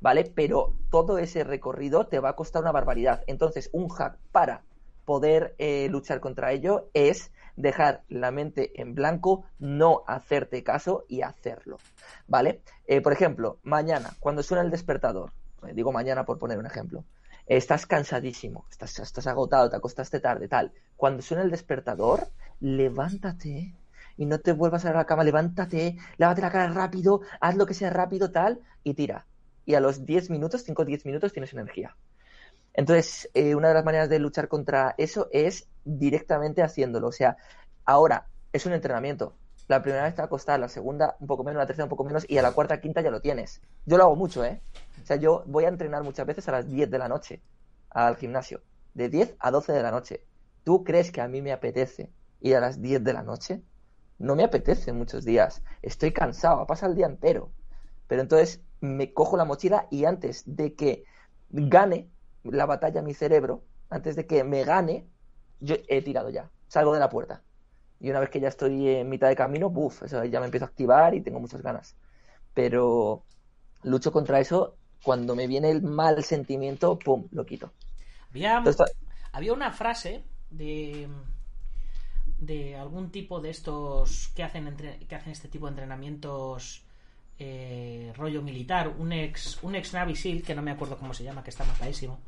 [0.00, 0.30] ¿vale?
[0.34, 3.22] Pero todo ese recorrido te va a costar una barbaridad.
[3.26, 4.62] Entonces, un hack para
[5.04, 11.22] poder eh, luchar contra ello es dejar la mente en blanco, no hacerte caso y
[11.22, 11.78] hacerlo,
[12.26, 12.60] ¿vale?
[12.86, 15.32] Eh, por ejemplo, mañana, cuando suena el despertador,
[15.66, 17.04] eh, digo mañana por poner un ejemplo,
[17.48, 20.72] estás cansadísimo, estás, estás agotado, te acostaste tarde, tal.
[20.96, 22.28] Cuando suena el despertador,
[22.60, 23.74] levántate
[24.16, 27.74] y no te vuelvas a la cama, levántate, lávate la cara rápido, haz lo que
[27.74, 29.26] sea rápido, tal, y tira.
[29.64, 31.96] Y a los 10 minutos, 5 o 10 minutos, tienes energía.
[32.74, 37.08] Entonces, eh, una de las maneras de luchar contra eso es directamente haciéndolo.
[37.08, 37.36] O sea,
[37.84, 39.34] ahora es un entrenamiento.
[39.68, 41.90] La primera vez te va a costar, la segunda un poco menos, la tercera un
[41.90, 43.60] poco menos y a la cuarta, quinta ya lo tienes.
[43.84, 44.62] Yo lo hago mucho, ¿eh?
[45.02, 47.42] O sea, yo voy a entrenar muchas veces a las 10 de la noche
[47.90, 48.62] al gimnasio.
[48.94, 50.24] De 10 a 12 de la noche.
[50.64, 53.62] ¿Tú crees que a mí me apetece ir a las 10 de la noche?
[54.18, 55.62] No me apetece muchos días.
[55.82, 57.52] Estoy cansado, pasa el día entero.
[58.06, 61.04] Pero entonces me cojo la mochila y antes de que
[61.50, 62.10] gane
[62.42, 65.06] la batalla mi cerebro, antes de que me gane,
[65.60, 66.50] yo he tirado ya.
[66.68, 67.42] Salgo de la puerta.
[68.00, 70.66] Y una vez que ya estoy en mitad de camino, buf, eso ya me empiezo
[70.66, 71.96] a activar y tengo muchas ganas.
[72.54, 73.24] Pero
[73.82, 77.72] lucho contra eso cuando me viene el mal sentimiento, pum, lo quito.
[78.30, 78.96] Había, Entonces,
[79.32, 81.08] había una frase de
[82.38, 86.84] de algún tipo de estos que hacen entre- que hacen este tipo de entrenamientos
[87.40, 91.24] eh, rollo militar un ex un ex Navy SEAL que no me acuerdo cómo se
[91.24, 92.18] llama que está matadísimo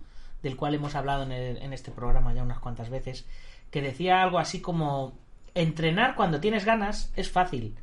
[0.43, 3.27] del cual hemos hablado en, el- en este programa ya unas cuantas veces
[3.71, 5.13] que decía algo así como
[5.55, 7.77] entrenar cuando tienes ganas es fácil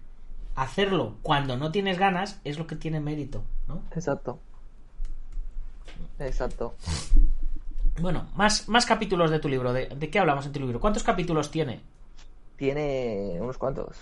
[0.56, 3.82] hacerlo cuando no tienes ganas es lo que tiene mérito ¿no?
[3.96, 4.40] Exacto.
[6.20, 6.76] Exacto.
[8.02, 11.04] bueno más más capítulos de tu libro de, de qué hablamos en tu libro cuántos
[11.04, 11.82] capítulos tiene
[12.58, 13.96] Tiene unos cuantos.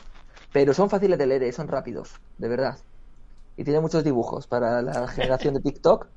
[0.51, 2.78] Pero son fáciles de leer, eh, son rápidos, de verdad.
[3.58, 4.47] Y tiene muchos dibujos.
[4.47, 6.08] Para la generación de TikTok,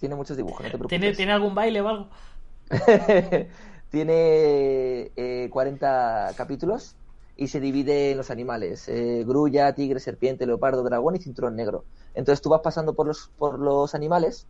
[0.00, 0.98] tiene muchos dibujos, no te preocupes.
[0.98, 2.08] ¿Tiene, ¿Tiene algún baile o algo?
[3.88, 6.96] Tiene eh, 40 capítulos
[7.36, 8.88] y se divide en los animales.
[8.88, 11.86] eh, grulla, tigre, serpiente, leopardo, dragón y cinturón negro.
[12.14, 14.48] Entonces tú vas pasando por los, por los animales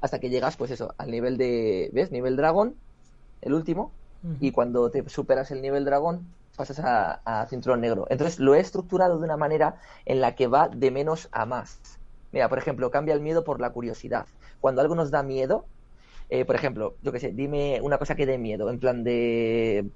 [0.00, 2.10] hasta que llegas, pues eso, al nivel de, ¿ves?
[2.10, 2.80] Nivel dragón,
[3.40, 3.96] el último,
[4.38, 8.06] y cuando te superas el nivel dragón pasas a, a cinturón negro.
[8.10, 11.80] Entonces lo he estructurado de una manera en la que va de menos a más.
[12.32, 14.26] Mira, por ejemplo, cambia el miedo por la curiosidad.
[14.60, 15.68] Cuando algo nos da miedo,
[16.28, 19.90] eh, por ejemplo, yo qué sé, dime una cosa que dé miedo, en plan de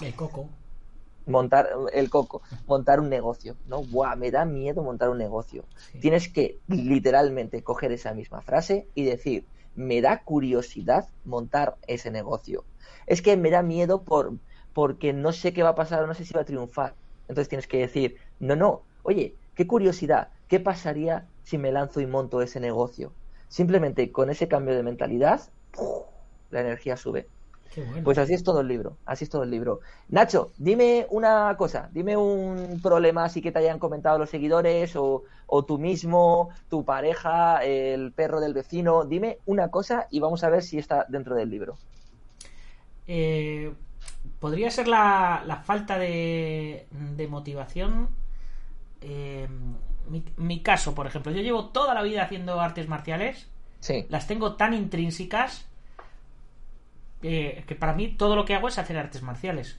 [0.00, 0.48] El coco.
[1.26, 3.82] montar el coco, montar un negocio, ¿no?
[3.82, 5.64] Buah, me da miedo montar un negocio.
[5.92, 6.00] Sí.
[6.00, 12.64] Tienes que literalmente coger esa misma frase y decir, me da curiosidad montar ese negocio.
[13.06, 14.32] Es que me da miedo por
[14.72, 16.94] porque no sé qué va a pasar no sé si va a triunfar.
[17.28, 22.06] Entonces tienes que decir, no, no, oye, qué curiosidad, ¿qué pasaría si me lanzo y
[22.06, 23.12] monto ese negocio?
[23.48, 25.40] Simplemente con ese cambio de mentalidad,
[25.78, 26.06] ¡puf!
[26.50, 27.28] la energía sube.
[27.70, 28.04] Qué bueno.
[28.04, 29.80] Pues así es todo el libro, así es todo el libro.
[30.08, 35.24] Nacho, dime una cosa, dime un problema así que te hayan comentado los seguidores o,
[35.46, 40.50] o tú mismo, tu pareja, el perro del vecino, dime una cosa y vamos a
[40.50, 41.78] ver si está dentro del libro.
[43.06, 43.72] Eh,
[44.40, 48.10] Podría ser la, la falta de, de motivación.
[49.00, 49.48] Eh,
[50.08, 53.48] mi, mi caso, por ejemplo, yo llevo toda la vida haciendo artes marciales.
[53.80, 55.67] Sí, Las tengo tan intrínsecas
[57.22, 59.78] eh, que para mí todo lo que hago es hacer artes marciales.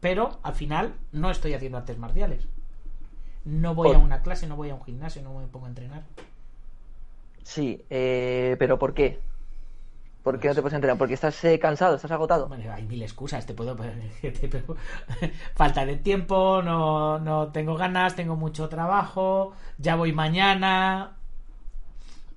[0.00, 2.48] Pero al final no estoy haciendo artes marciales.
[3.46, 5.70] No voy Por- a una clase, no voy a un gimnasio, no me pongo a
[5.70, 6.04] entrenar.
[7.42, 9.20] sí, eh, pero ¿por qué?
[10.22, 10.98] ¿Por qué no te puedes entrenar?
[10.98, 12.46] Porque estás eh, cansado, estás agotado.
[12.48, 13.76] Bueno, hay mil excusas, te puedo
[15.54, 21.16] falta de tiempo, no, no tengo ganas, tengo mucho trabajo, ya voy mañana.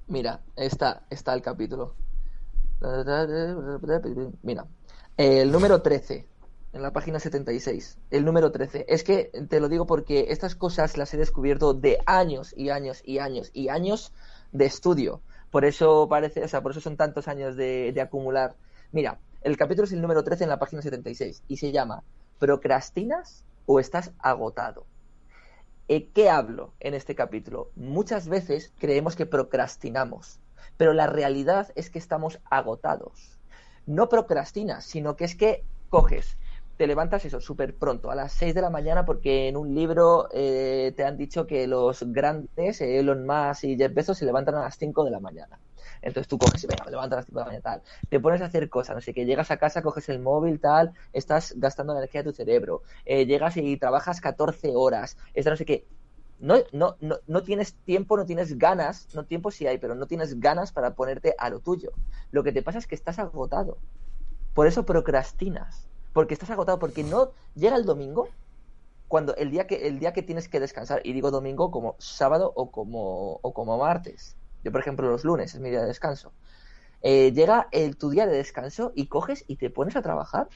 [0.08, 1.96] Mira, está, está el capítulo.
[4.42, 4.66] Mira,
[5.18, 6.28] el número 13,
[6.74, 7.98] en la página 76.
[8.10, 8.86] El número 13.
[8.88, 13.02] Es que te lo digo porque estas cosas las he descubierto de años y años
[13.04, 14.14] y años y años
[14.52, 15.22] de estudio.
[15.52, 18.56] Por eso parece, o sea, por eso son tantos años de, de acumular.
[18.92, 22.04] Mira, el capítulo es el número 13 en la página 76 y se llama
[22.38, 24.86] ¿Procrastinas o estás agotado?
[26.14, 27.72] ¿Qué hablo en este capítulo?
[27.76, 30.40] Muchas veces creemos que procrastinamos,
[30.80, 33.38] pero la realidad es que estamos agotados.
[33.86, 36.38] No procrastinas, sino que es que coges
[36.78, 40.30] te levantas eso súper pronto, a las 6 de la mañana, porque en un libro
[40.32, 44.62] eh, te han dicho que los grandes, Elon Musk y Jeff Bezos, se levantan a
[44.62, 45.60] las 5 de la mañana.
[46.02, 47.82] Entonces tú coges y venga, me a las 5 de la mañana, tal.
[48.08, 50.94] Te pones a hacer cosas, no sé qué, llegas a casa, coges el móvil, tal,
[51.12, 52.84] estás gastando energía de tu cerebro.
[53.04, 55.86] Eh, llegas y trabajas 14 horas, esta no sé qué.
[56.40, 60.08] No, no, no, no tienes tiempo, no tienes ganas, no tiempo sí hay, pero no
[60.08, 61.92] tienes ganas para ponerte a lo tuyo.
[62.32, 63.78] Lo que te pasa es que estás agotado.
[64.54, 65.88] Por eso procrastinas.
[66.14, 68.30] Porque estás agotado, porque no llega el domingo,
[69.08, 72.52] cuando el día que, el día que tienes que descansar, y digo domingo como sábado
[72.56, 74.38] o como, o como martes.
[74.64, 76.32] Yo, por ejemplo, los lunes es mi día de descanso.
[77.02, 80.48] Eh, llega el, tu día de descanso y coges y te pones a trabajar.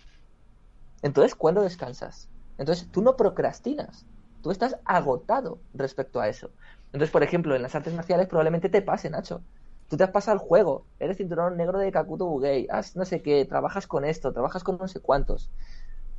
[1.01, 2.29] Entonces, ¿cuándo descansas?
[2.57, 4.05] Entonces, tú no procrastinas.
[4.43, 6.51] Tú estás agotado respecto a eso.
[6.87, 9.41] Entonces, por ejemplo, en las artes marciales probablemente te pase, Nacho.
[9.87, 13.21] Tú te has pasado el juego, eres cinturón negro de Kakuto Bugei, has no sé
[13.21, 15.49] qué, trabajas con esto, trabajas con no sé cuántos.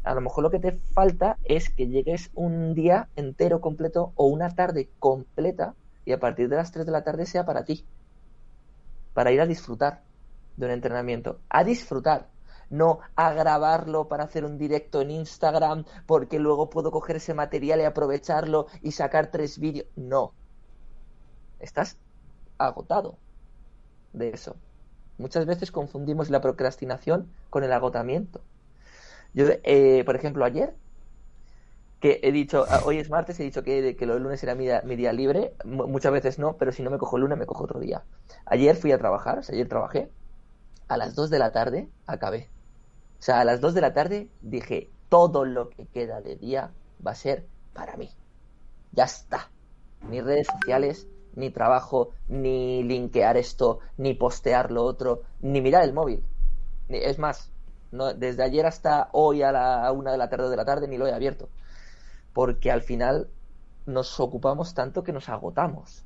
[0.05, 4.27] A lo mejor lo que te falta es que llegues un día entero completo o
[4.27, 7.87] una tarde completa y a partir de las 3 de la tarde sea para ti.
[9.13, 10.05] Para ir a disfrutar
[10.57, 11.41] de un entrenamiento.
[11.51, 12.34] A disfrutar.
[12.75, 17.81] No a grabarlo para hacer un directo en Instagram porque luego puedo coger ese material
[17.81, 19.87] y aprovecharlo y sacar tres vídeos.
[19.95, 20.33] No.
[21.61, 21.97] Estás
[22.59, 23.17] agotado
[24.13, 24.57] de eso.
[25.19, 28.41] Muchas veces confundimos la procrastinación con el agotamiento.
[29.35, 30.75] Yo, eh, por ejemplo, ayer,
[32.01, 34.97] que he dicho, ah, hoy es martes, he dicho que, que los lunes era mi
[34.97, 37.79] día, libre, muchas veces no, pero si no me cojo el lunes, me cojo otro
[37.81, 38.05] día.
[38.47, 40.11] Ayer fui a trabajar, o sea, ayer trabajé,
[40.89, 42.54] a las 2 de la tarde acabé.
[43.25, 46.73] O sea, a las 2 de la tarde dije, todo lo que queda de día
[47.05, 48.11] va a ser para mí.
[48.93, 49.49] Ya está.
[50.03, 55.95] Ni redes sociales, ni trabajo, ni linkear esto, ni postear lo otro, ni mirar el
[55.95, 56.23] móvil.
[56.91, 57.51] Es más,
[58.19, 61.07] desde ayer hasta hoy a la una de la tarde de la tarde ni lo
[61.07, 61.49] he abierto.
[62.35, 63.31] Porque al final
[63.87, 66.05] nos ocupamos tanto que nos agotamos.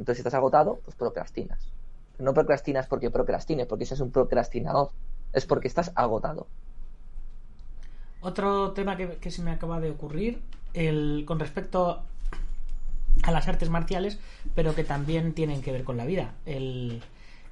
[0.00, 1.70] Entonces, si estás agotado, pues procrastinas.
[2.18, 4.90] No procrastinas porque procrastines, porque ese es un procrastinador.
[5.32, 6.46] Es porque estás agotado.
[8.20, 10.40] Otro tema que, que se me acaba de ocurrir,
[10.74, 12.02] el, con respecto
[13.22, 14.18] a las artes marciales,
[14.54, 16.34] pero que también tienen que ver con la vida.
[16.44, 17.02] El,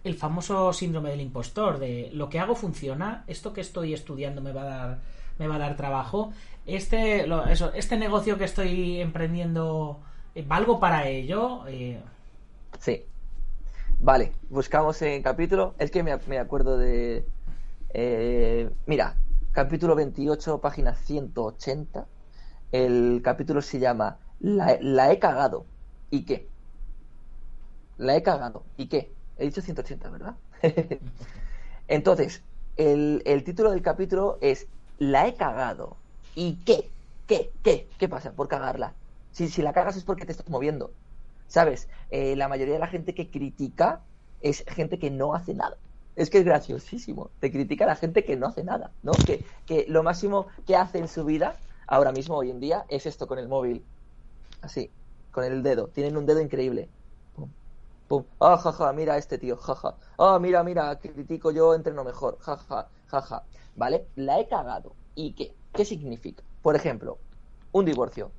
[0.05, 4.53] el, famoso síndrome del impostor, de lo que hago funciona, esto que estoy estudiando me
[4.53, 4.99] va a dar,
[5.39, 6.33] me va a dar trabajo,
[6.67, 10.01] este, lo, eso, este negocio que estoy emprendiendo,
[10.35, 11.67] eh, ¿valgo para ello?
[11.67, 12.01] Eh...
[12.79, 13.05] Sí.
[14.01, 17.25] Vale, buscamos en capítulo, es que me, me acuerdo de...
[17.97, 19.17] Eh, mira,
[19.53, 22.07] capítulo 28, página 180,
[22.73, 25.65] el capítulo se llama la, he cagado.
[26.11, 26.49] ¿Y qué?
[27.97, 28.65] La he cagado.
[28.77, 29.13] ¿Y qué?
[29.39, 30.35] He dicho 180, ¿verdad?
[31.89, 32.43] Entonces,
[32.77, 34.67] el, el, título del capítulo es
[34.99, 35.97] La he cagado.
[36.35, 36.91] ¿Y qué?
[37.29, 37.53] ¿Qué?
[37.63, 37.89] ¿Qué?
[37.97, 38.93] ¿Qué pasa por cagarla?
[39.31, 40.91] Si, si la cagas es porque te estás moviendo.
[41.47, 41.89] ¿Sabes?
[42.11, 44.01] Eh, la mayoría de la gente que critica
[44.41, 45.77] es gente que no hace nada.
[46.15, 47.33] Es que es graciosísimo.
[47.41, 49.13] Te critica la gente que no hace nada, ¿no?
[49.27, 53.07] Que, que lo máximo que hace en su vida, ahora mismo, hoy en día, es
[53.07, 53.89] esto con el móvil
[54.63, 54.95] así,
[55.31, 55.91] con el dedo.
[55.91, 56.95] Tienen un dedo increíble.
[57.35, 57.55] Pum,
[58.09, 58.27] pum.
[58.41, 59.99] Ah, jaja, mira a este tío, jaja.
[60.19, 63.49] Ah, mira, mira, critico yo, entreno mejor, jaja, jaja.
[63.75, 64.11] ¿Vale?
[64.17, 64.99] La he cagado.
[65.15, 65.59] ¿Y qué?
[65.75, 66.45] ¿Qué significa?
[66.63, 67.23] Por ejemplo,
[67.73, 68.37] un divorcio.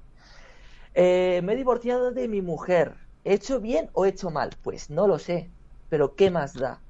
[0.95, 2.97] Eh, me he divorciado de mi mujer.
[3.23, 4.57] ¿He hecho bien o he hecho mal?
[4.61, 5.53] Pues no lo sé.
[5.89, 6.84] Pero ¿qué más da?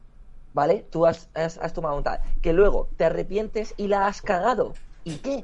[0.55, 0.87] ¿Vale?
[0.89, 2.21] Tú has, has, tomado un tal.
[2.41, 4.73] Que luego te arrepientes y la has cagado.
[5.03, 5.43] ¿Y qué?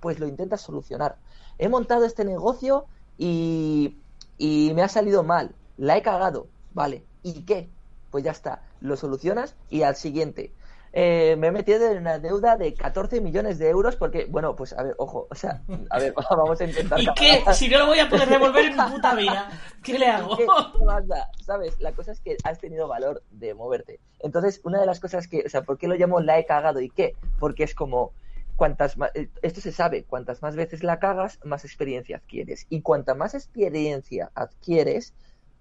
[0.00, 1.16] Pues lo intentas solucionar.
[1.56, 2.84] He montado este negocio
[3.16, 3.96] y,
[4.36, 7.70] y me ha salido mal, la he cagado, vale, ¿y qué?
[8.10, 10.52] Pues ya está, lo solucionas y al siguiente.
[10.92, 14.72] Eh, me he metido en una deuda de 14 millones de euros porque, bueno, pues
[14.72, 17.00] a ver, ojo, o sea, a ver, vamos a intentar.
[17.00, 17.44] ¿Y qué?
[17.52, 19.50] Si no lo voy a poder devolver en mi puta vida,
[19.84, 20.36] ¿qué le hago?
[20.36, 21.44] ¿Qué, qué?
[21.44, 21.78] ¿Sabes?
[21.78, 24.00] La cosa es que has tenido valor de moverte.
[24.18, 26.80] Entonces, una de las cosas que, o sea, ¿por qué lo llamo la he cagado
[26.80, 27.14] y qué?
[27.38, 28.12] Porque es como,
[28.56, 32.66] cuantas más, esto se sabe, cuantas más veces la cagas, más experiencia adquieres.
[32.68, 35.14] Y cuanta más experiencia adquieres,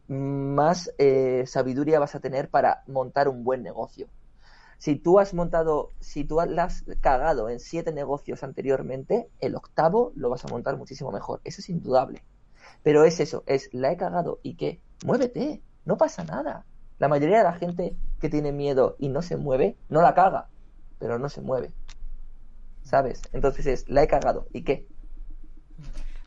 [0.08, 4.08] más eh, sabiduría vas a tener para montar un buen negocio.
[4.80, 10.32] Si tú has montado, si tú has cagado en siete negocios anteriormente, el octavo lo
[10.32, 11.42] vas a montar muchísimo mejor.
[11.44, 12.24] Eso es indudable.
[12.82, 16.66] Pero es eso, es la he cagado y qué, muévete, no pasa nada.
[16.98, 20.50] La mayoría de la gente que tiene miedo y no se mueve, no la caga,
[20.98, 21.72] pero no se mueve.
[22.90, 23.22] ¿sabes?
[23.34, 24.88] Entonces es, la he cagado, ¿y qué?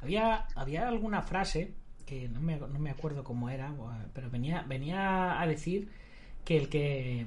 [0.01, 1.75] Había, había alguna frase,
[2.07, 3.75] que no me, no me acuerdo cómo era,
[4.15, 5.91] pero venía, venía a decir
[6.45, 7.27] que el que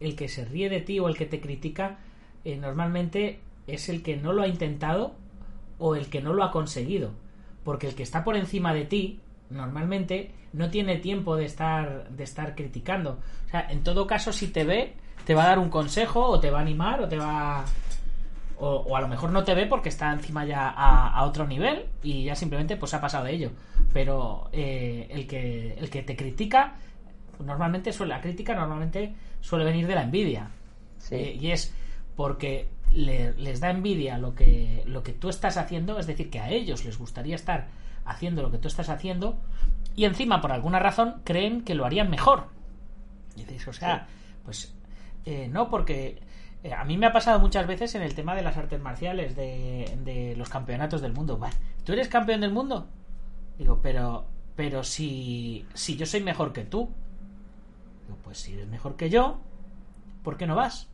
[0.00, 1.98] el que se ríe de ti o el que te critica,
[2.44, 5.14] eh, normalmente es el que no lo ha intentado
[5.78, 7.10] o el que no lo ha conseguido.
[7.64, 12.24] Porque el que está por encima de ti, normalmente, no tiene tiempo de estar, de
[12.24, 13.18] estar criticando.
[13.46, 16.40] O sea, en todo caso, si te ve, te va a dar un consejo, o
[16.40, 17.64] te va a animar, o te va.
[18.56, 21.86] O, o a lo mejor no te ve porque está encima ya a, otro nivel
[22.04, 23.50] y ya simplemente pues ha pasado de ello.
[23.92, 26.76] Pero eh, el, que, el que te critica,
[27.40, 30.50] normalmente suele, la crítica normalmente suele venir de la envidia.
[30.98, 31.14] Sí.
[31.16, 31.74] Eh, y es
[32.16, 36.40] porque le- les da envidia lo que, lo que tú estás haciendo, es decir, que
[36.40, 37.68] a ellos les gustaría estar
[38.04, 39.38] haciendo lo que tú estás haciendo,
[39.96, 42.48] y encima, por alguna razón, creen que lo harían mejor.
[43.36, 44.06] Y dices, o sea,
[44.44, 44.74] pues
[45.24, 46.20] eh, no, porque
[46.62, 49.34] eh, a mí me ha pasado muchas veces en el tema de las artes marciales,
[49.36, 51.36] de, de los campeonatos del mundo.
[51.38, 52.88] Bueno, ¿Tú eres campeón del mundo?
[53.58, 56.90] Digo, pero, pero si, si yo soy mejor que tú.
[58.06, 59.38] Digo, pues si eres mejor que yo,
[60.22, 60.88] ¿por qué no vas?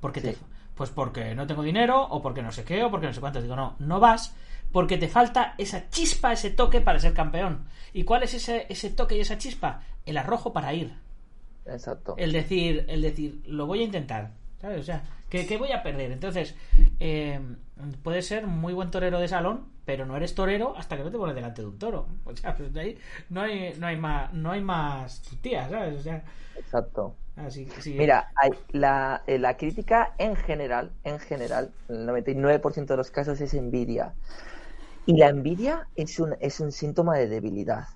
[0.00, 0.28] Porque Sí.
[0.28, 0.36] te,
[0.74, 3.40] pues porque no tengo dinero, o porque no sé qué, o porque no sé cuánto.
[3.42, 4.34] Digo, no, no vas
[4.72, 7.66] porque te falta esa chispa, ese toque para ser campeón.
[7.92, 9.82] ¿Y cuál es ese, ese toque y esa chispa?
[10.06, 10.94] El arrojo para ir.
[11.66, 12.14] Exacto.
[12.16, 14.32] El decir, el decir, lo voy a intentar.
[14.62, 14.80] ¿Sabes?
[14.80, 16.12] O sea, que voy a perder.
[16.12, 16.56] Entonces,
[17.00, 17.40] eh,
[18.04, 21.18] puedes ser muy buen torero de salón, pero no eres torero hasta que no te
[21.18, 22.08] pones delante de un toro.
[22.24, 22.98] O sea, pues de ahí
[23.30, 26.00] no hay, no hay más, no hay más tías, ¿sabes?
[26.00, 27.18] O sea, Exacto.
[27.36, 27.94] así, sí.
[27.96, 33.40] Mira, hay- la, eh, la crítica en general, en general, el 99% de los casos
[33.40, 34.16] es envidia.
[35.06, 37.86] Y la envidia es un, es un síntoma de debilidad.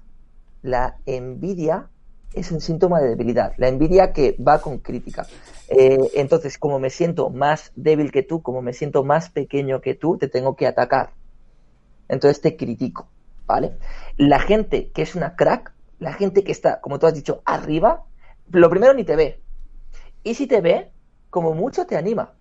[0.62, 1.90] La envidia
[2.32, 3.52] es un síntoma de debilidad.
[3.56, 5.26] La envidia que va con crítica.
[5.68, 9.94] Eh, entonces, como me siento más débil que tú, como me siento más pequeño que
[9.94, 11.10] tú, te tengo que atacar.
[12.08, 13.08] Entonces te critico,
[13.46, 13.76] ¿vale?
[14.16, 18.04] La gente que es una crack, la gente que está, como tú has dicho, arriba,
[18.50, 19.40] lo primero ni te ve.
[20.22, 20.92] Y si te ve,
[21.30, 22.34] como mucho te anima.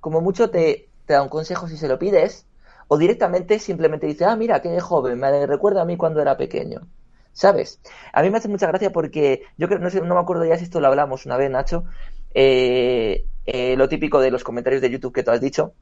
[0.00, 2.46] Como mucho te, te da un consejo si se lo pides.
[2.88, 6.82] O directamente simplemente dice, ah, mira, qué joven, me recuerda a mí cuando era pequeño.
[7.32, 7.80] ¿Sabes?
[8.12, 10.56] A mí me hace mucha gracia porque yo creo, no sé, no me acuerdo ya
[10.58, 11.84] si esto lo hablamos una vez, Nacho.
[12.34, 15.72] eh, eh, lo típico de los comentarios de YouTube que tú has dicho.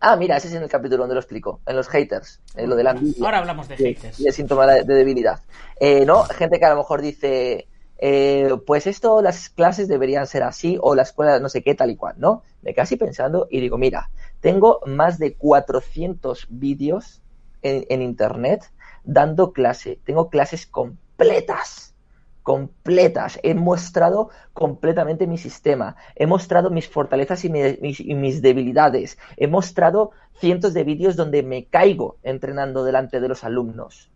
[0.00, 2.76] Ah, mira, ese es en el capítulo donde lo explico, en los haters, en lo
[2.76, 4.20] de la envidia Ahora hablamos de haters.
[4.20, 5.40] y el síntoma de de debilidad.
[5.80, 6.24] Eh, ¿No?
[6.24, 7.66] Gente que a lo mejor dice,
[7.98, 11.90] eh, pues esto, las clases deberían ser así, o la escuela no sé qué, tal
[11.90, 12.42] y cual, ¿no?
[12.62, 17.22] Me así pensando y digo, mira, tengo más de 400 vídeos
[17.62, 18.70] en, en internet
[19.08, 20.00] dando clase.
[20.04, 21.94] Tengo clases completas,
[22.42, 23.40] completas.
[23.42, 25.96] He mostrado completamente mi sistema.
[26.14, 29.18] He mostrado mis fortalezas y, mi- mis, y mis debilidades.
[29.36, 34.10] He mostrado cientos de vídeos donde me caigo entrenando delante de los alumnos.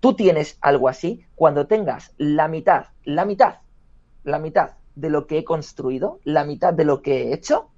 [0.00, 3.56] Tú tienes algo así cuando tengas la mitad, la mitad,
[4.22, 7.70] la mitad de lo que he construido, la mitad de lo que he hecho,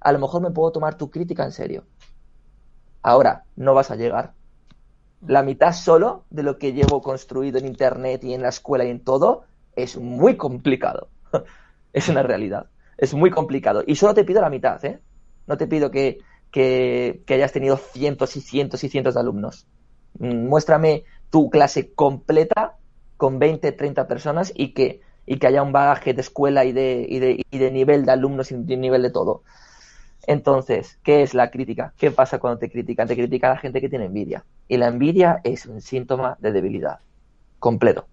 [0.00, 1.86] a lo mejor me puedo tomar tu crítica en serio.
[3.02, 4.34] Ahora, no vas a llegar.
[5.26, 8.90] La mitad solo de lo que llevo construido en internet y en la escuela y
[8.90, 9.44] en todo
[9.76, 11.08] es muy complicado.
[11.92, 12.66] es una realidad.
[12.96, 13.82] Es muy complicado.
[13.86, 15.00] Y solo te pido la mitad, ¿eh?
[15.46, 16.20] No te pido que,
[17.28, 19.66] hayas tenido cientos y cientos y cientos de alumnos.
[20.18, 22.76] Mm, Muéstrame tu clase completa
[23.16, 27.06] con 20, 30 personas y que, y que haya un bagaje de escuela y de,
[27.08, 29.42] y de, y de nivel de alumnos y de nivel de todo.
[30.26, 31.92] Entonces, ¿qué es la crítica?
[31.96, 33.08] ¿Qué pasa cuando te critican?
[33.08, 34.44] Te critica la gente que tiene envidia.
[34.68, 37.00] Y la envidia es un síntoma de debilidad.
[37.58, 38.06] Completo.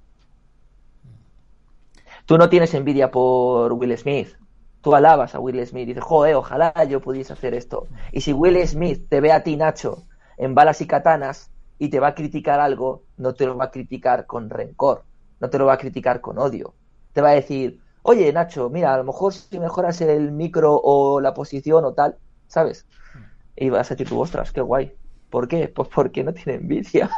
[2.25, 4.35] Tú no tienes envidia por Will Smith.
[4.81, 7.87] Tú alabas a Will Smith y dices, joder, ojalá yo pudiese hacer esto.
[8.11, 10.03] Y si Will Smith te ve a ti, Nacho,
[10.37, 13.71] en balas y katanas y te va a criticar algo, no te lo va a
[13.71, 15.03] criticar con rencor.
[15.39, 16.73] No te lo va a criticar con odio.
[17.13, 21.19] Te va a decir, oye, Nacho, mira, a lo mejor si mejoras el micro o
[21.19, 22.15] la posición o tal,
[22.47, 22.85] ¿sabes?
[23.55, 24.93] Y vas a decir tú, ostras, qué guay.
[25.29, 25.67] ¿Por qué?
[25.67, 27.09] Pues porque no tiene envidia.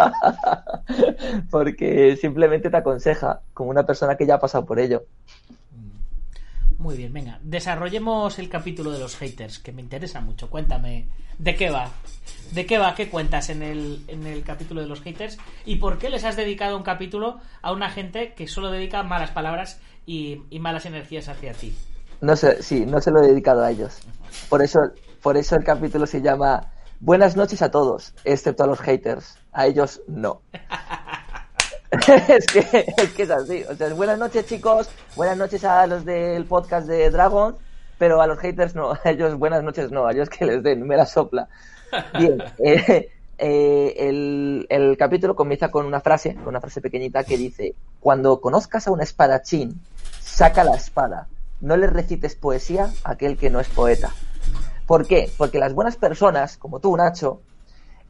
[1.52, 5.04] porque simplemente te aconseja como una persona que ya ha pasado por ello.
[6.80, 10.49] Muy bien, venga, desarrollemos el capítulo de los haters, que me interesa mucho.
[10.49, 11.91] Cuéntame, ¿de qué va?
[12.54, 12.96] ¿De qué va?
[12.96, 15.37] ¿Qué cuentas en el, en el capítulo de los haters?
[15.65, 19.29] ¿Y por qué les has dedicado un capítulo a una gente que solo dedica malas
[19.29, 19.79] palabras
[20.10, 21.75] y, y malas energías hacia ti?
[22.19, 23.99] No sé, sí, no se lo he dedicado a ellos.
[24.49, 24.79] Por eso,
[25.21, 29.37] por eso el capítulo se llama Buenas noches a todos, excepto a los haters.
[29.51, 30.41] A ellos no.
[31.91, 33.63] es, que, es que es así.
[33.69, 37.55] O sea, buenas noches chicos, buenas noches a los del podcast de Dragon,
[37.99, 40.87] pero a los haters no, a ellos buenas noches no, a ellos que les den,
[40.87, 41.47] me la sopla.
[42.17, 47.37] Bien, eh, eh, el, el capítulo comienza con una frase, con una frase pequeñita que
[47.37, 49.79] dice, cuando conozcas a un espadachín,
[50.40, 51.27] saca la espada,
[51.60, 54.13] no le recites poesía a aquel que no es poeta.
[54.87, 55.29] ¿Por qué?
[55.37, 57.42] Porque las buenas personas, como tú, Nacho,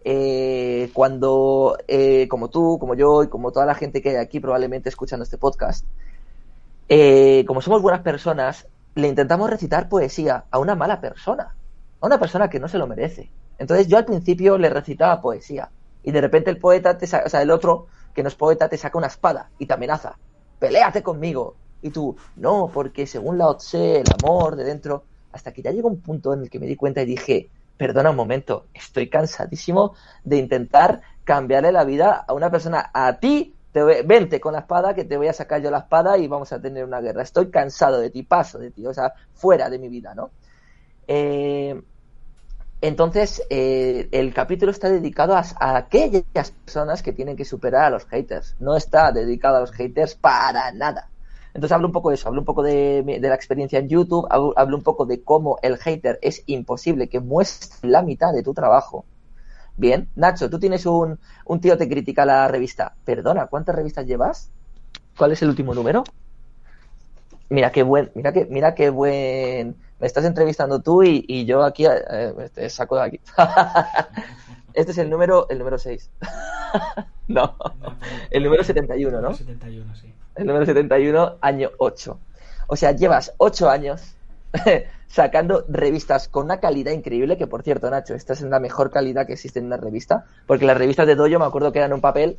[0.06, 4.40] eh, cuando, eh, como tú, como yo y como toda la gente que hay aquí
[4.40, 5.88] probablemente escuchando este podcast,
[6.88, 11.56] eh, como somos buenas personas, le intentamos recitar poesía a una mala persona,
[12.00, 13.32] a una persona que no se lo merece.
[13.58, 15.72] Entonces yo al principio le recitaba poesía
[16.04, 18.78] y de repente el poeta, te o sea, el otro que no es poeta, te
[18.78, 20.20] saca una espada y te amenaza.
[20.60, 21.56] Peléate conmigo.
[21.82, 25.88] Y tú, no, porque según Lao Tse, el amor de dentro, hasta que ya llegó
[25.88, 29.96] un punto en el que me di cuenta y dije, perdona un momento, estoy cansadísimo
[30.24, 32.92] de intentar cambiarle la vida a una persona.
[32.94, 36.18] A ti, te vente con la espada, que te voy a sacar yo la espada
[36.18, 37.22] y vamos a tener una guerra.
[37.24, 40.32] Estoy cansado de ti, paso de ti, o sea, fuera de mi vida, ¿no?
[41.08, 41.82] Eh,
[42.82, 47.90] entonces, eh, el capítulo está dedicado a, a aquellas personas que tienen que superar a
[47.90, 48.56] los haters.
[48.60, 51.09] No está dedicado a los haters para nada.
[51.54, 54.28] Entonces hablo un poco de eso, hablo un poco de, de la experiencia en YouTube,
[54.30, 58.44] hablo, hablo un poco de cómo el hater es imposible que muestre la mitad de
[58.44, 59.06] tu trabajo.
[59.78, 62.96] Bien, Nacho, tú tienes un, un tío te critica la revista.
[63.06, 64.52] Perdona, ¿cuántas revistas llevas?
[65.18, 66.04] ¿Cuál es el último número?
[67.50, 69.76] Mira qué buen, mira qué, mira qué buen.
[70.00, 73.20] Me estás entrevistando tú y, y yo aquí eh, te saco de aquí.
[74.74, 76.12] este es el número, el número 6.
[77.28, 77.56] no,
[78.30, 79.34] el número 71, ¿no?
[79.34, 80.14] 71, sí.
[80.40, 82.20] El número 71, año 8.
[82.68, 84.16] O sea, llevas 8 años
[85.08, 89.26] sacando revistas con una calidad increíble, que por cierto, Nacho, esta es la mejor calidad
[89.26, 92.02] que existe en una revista, porque las revistas de Dojo me acuerdo que eran un
[92.02, 92.38] papel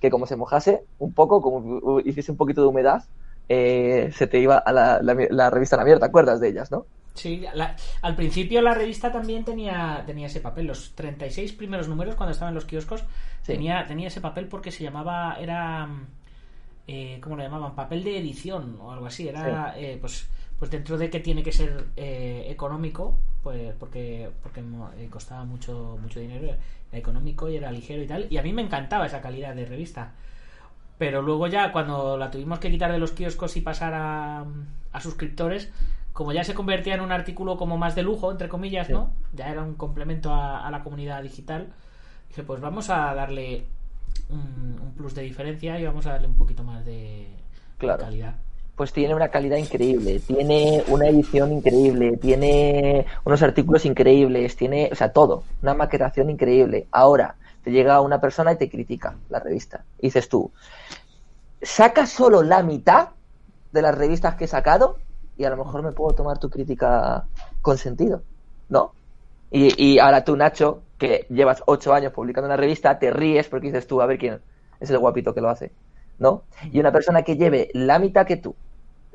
[0.00, 3.04] que como se mojase un poco, como hiciese un poquito de humedad,
[3.48, 6.48] eh, se te iba a la, la, la revista a la mierda, ¿te acuerdas de
[6.48, 6.86] ellas, no?
[7.14, 10.66] Sí, la- al principio la revista también tenía, tenía ese papel.
[10.66, 13.04] Los 36 primeros números, cuando estaban en los kioscos,
[13.42, 13.52] Sí.
[13.54, 15.88] tenía, tenía ese papel porque se llamaba, era,
[16.86, 17.74] eh, ¿cómo lo llamaban?
[17.74, 19.28] Papel de edición o algo así.
[19.28, 20.28] Era, eh, pues,
[20.58, 25.98] pues dentro de que tiene que ser eh, económico, pues porque, porque eh, costaba mucho,
[26.00, 26.58] mucho dinero, era
[26.92, 28.26] económico y era ligero y tal.
[28.30, 30.12] Y a mí me encantaba esa calidad de revista.
[30.98, 34.44] Pero luego ya cuando la tuvimos que quitar de los kioscos y pasar a,
[34.92, 35.72] a suscriptores,
[36.12, 39.10] como ya se convertía en un artículo como más de lujo, entre comillas, ¿no?
[39.32, 41.72] Ya era un complemento a, a la comunidad digital.
[42.28, 43.66] Dije, pues vamos a darle
[44.30, 47.28] un, un plus de diferencia y vamos a darle un poquito más de,
[47.78, 48.04] Claro.
[48.04, 48.34] calidad.
[48.76, 54.94] pues tiene una calidad increíble, tiene una edición increíble, tiene unos artículos increíbles, tiene, o
[54.94, 56.86] sea, todo, una maquetación increíble.
[56.90, 59.84] Ahora, te llega una persona y te critica la revista.
[59.98, 60.50] Y dices tú,
[61.60, 63.10] saca solo la mitad
[63.72, 64.98] de las revistas que he sacado
[65.36, 67.24] y a lo mejor me puedo tomar tu crítica
[67.60, 68.22] con sentido,
[68.68, 68.92] ¿no?
[69.50, 73.68] Y, y ahora tú, Nacho, que llevas ocho años publicando una revista, te ríes porque
[73.68, 74.42] dices tú, a ver quién
[74.80, 75.74] es el guapito que lo hace,
[76.18, 76.46] ¿no?
[76.72, 78.56] Y una persona que lleve la mitad que tú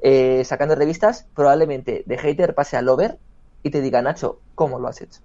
[0.01, 3.19] eh, sacando revistas, probablemente de hater pase a lover
[3.63, 5.21] y te diga, Nacho, ¿cómo lo has hecho?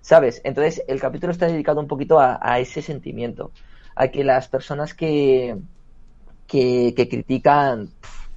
[0.00, 0.40] ¿Sabes?
[0.44, 3.52] Entonces, el capítulo está dedicado un poquito a, ese sentimiento,
[3.96, 5.58] a que las personas que,
[6.46, 7.94] que, critican,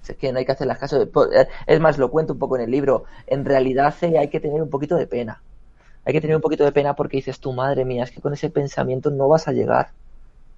[0.08, 1.00] es que no hay que hacerlas caso.
[1.00, 3.06] de- po- eh, Es más, lo cuento un poco en el libro.
[3.28, 5.44] En realidad eh, hay que tener un poquito de pena.
[6.06, 8.34] Hay que tener un poquito de pena porque dices, tu madre mía, es que con
[8.34, 9.92] ese pensamiento no vas a llegar.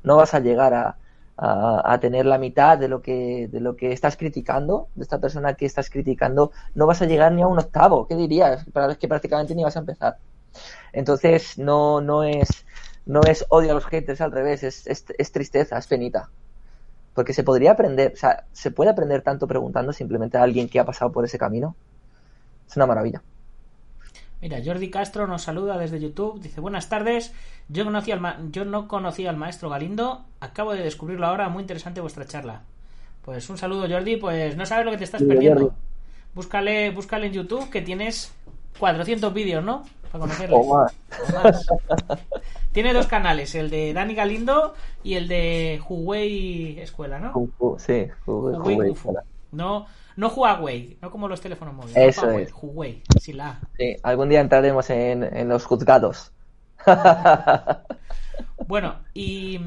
[0.04, 0.98] No vas a llegar a,
[1.38, 5.20] a, a tener la mitad de lo que de lo que estás criticando, de esta
[5.20, 8.08] persona que estás criticando, no vas a llegar ni a un octavo.
[8.08, 8.66] ¿Qué dirías?
[8.74, 10.18] Para que prácticamente ni vas a empezar.
[10.94, 12.66] Entonces, no, no es
[13.06, 16.30] no es odio a los haters, al revés, es, es, es tristeza, es penita.
[17.14, 20.80] Porque se podría aprender, o sea, se puede aprender tanto preguntando simplemente a alguien que
[20.80, 21.76] ha pasado por ese camino.
[22.68, 23.24] Es una maravilla.
[24.44, 26.42] Mira, Jordi Castro nos saluda desde YouTube.
[26.42, 27.34] Dice, buenas tardes.
[27.70, 30.26] Yo, conocí al ma- yo no conocía al maestro Galindo.
[30.42, 31.48] Acabo de descubrirlo ahora.
[31.48, 32.62] Muy interesante vuestra charla.
[33.24, 34.18] Pues un saludo, Jordi.
[34.18, 35.62] Pues no sabes lo que te estás Sí, perdiendo.
[35.62, 35.76] Jordi.
[36.36, 38.34] Búscale, búscale en YouTube que tienes
[38.80, 39.84] 400 vídeos, ¿no?
[40.12, 40.58] Para conocerle.
[40.60, 40.94] O más.
[41.30, 41.68] O más.
[42.74, 44.74] Tiene dos canales, el de Dani Galindo
[45.06, 47.32] y el de Huawei Escuela, ¿no?
[47.78, 48.08] Sí.
[48.26, 49.24] Huawei, Huawei Huawei.
[49.54, 49.86] No,
[50.16, 52.08] no Huawei, no como los teléfonos móviles.
[52.10, 52.54] Eso no Huawei, es.
[52.54, 53.60] Huawei, sin la.
[53.78, 56.34] Sí, algún día entraremos en, en los juzgados.
[58.66, 59.60] Bueno, y,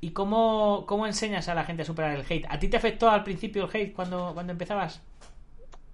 [0.00, 2.46] y cómo, cómo enseñas a la gente a superar el hate?
[2.48, 5.02] ¿A ti te afectó al principio el hate cuando, cuando empezabas?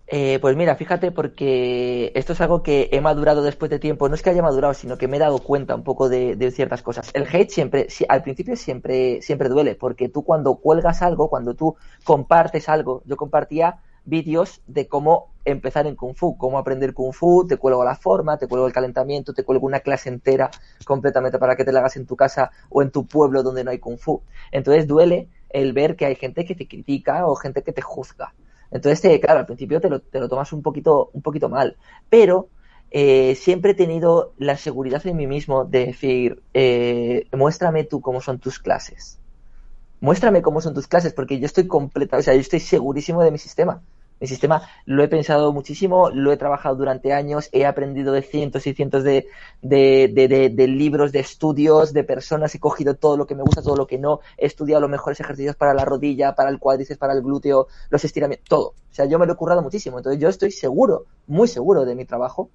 [0.08, 4.08] Eh, pues mira, fíjate porque esto es algo que he madurado después de tiempo.
[4.08, 6.82] No es que haya madurado, sino que me he dado cuenta un poco de, ciertas
[6.82, 7.10] cosas.
[7.14, 11.54] El hate siempre, si- al principio siempre, siempre duele, porque tú cuando cuelgas algo, cuando
[11.54, 17.12] tú compartes algo, yo compartía vídeos de cómo empezar en Kung Fu, cómo aprender Kung
[17.14, 20.50] Fu, te cuelgo la forma, te cuelgo el calentamiento, te cuelgo una clase entera
[20.84, 23.70] completamente para que te la hagas en tu casa o en tu pueblo donde no
[23.70, 24.22] hay Kung Fu.
[24.50, 28.34] Entonces duele el ver que hay gente que te critica o gente que te juzga.
[28.72, 31.76] Entonces, eh, claro, al principio te lo, te lo tomas un poquito, un poquito mal.
[32.08, 32.48] Pero
[32.90, 38.20] eh, siempre he tenido la seguridad en mí mismo de decir, eh, muéstrame tú cómo
[38.20, 39.20] son tus clases.
[40.00, 43.30] Muéstrame cómo son tus clases, porque yo estoy completa, o sea, yo estoy segurísimo de
[43.30, 43.82] mi sistema.
[44.22, 48.68] Mi sistema lo he pensado muchísimo, lo he trabajado durante años, he aprendido de cientos
[48.68, 49.26] y cientos de,
[49.60, 53.98] libros, de estudios, de personas, he cogido todo lo que me gusta, todo lo que
[53.98, 57.66] no, he estudiado los mejores ejercicios para la rodilla, para el cuádriceps, para el glúteo,
[57.90, 58.68] los estiramientos, todo.
[58.68, 61.96] O sea, yo me lo he currado muchísimo, entonces yo estoy seguro, muy seguro de
[61.96, 62.50] mi trabajo.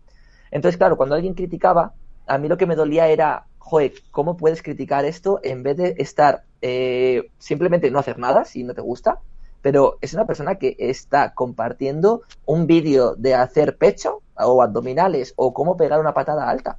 [0.51, 1.95] Entonces, claro, cuando alguien criticaba,
[2.27, 5.95] a mí lo que me dolía era, joder, ¿cómo puedes criticar esto en vez de
[5.97, 9.19] estar eh, simplemente no hacer nada si no te gusta?
[9.61, 15.53] Pero es una persona que está compartiendo un vídeo de hacer pecho o abdominales o
[15.53, 16.77] cómo pegar una patada alta,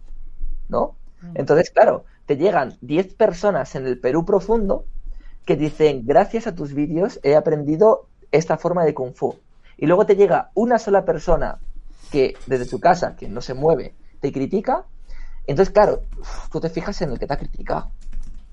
[0.69, 0.97] ¿no?
[1.35, 4.85] Entonces, claro, te llegan 10 personas en el Perú profundo
[5.45, 9.35] que dicen, gracias a tus vídeos he aprendido esta forma de kung fu.
[9.77, 11.59] Y luego te llega una sola persona
[12.11, 14.85] que desde su casa, que no se mueve, te critica.
[15.47, 16.03] Entonces, claro,
[16.53, 17.91] tú te fijas en el que te ha criticado.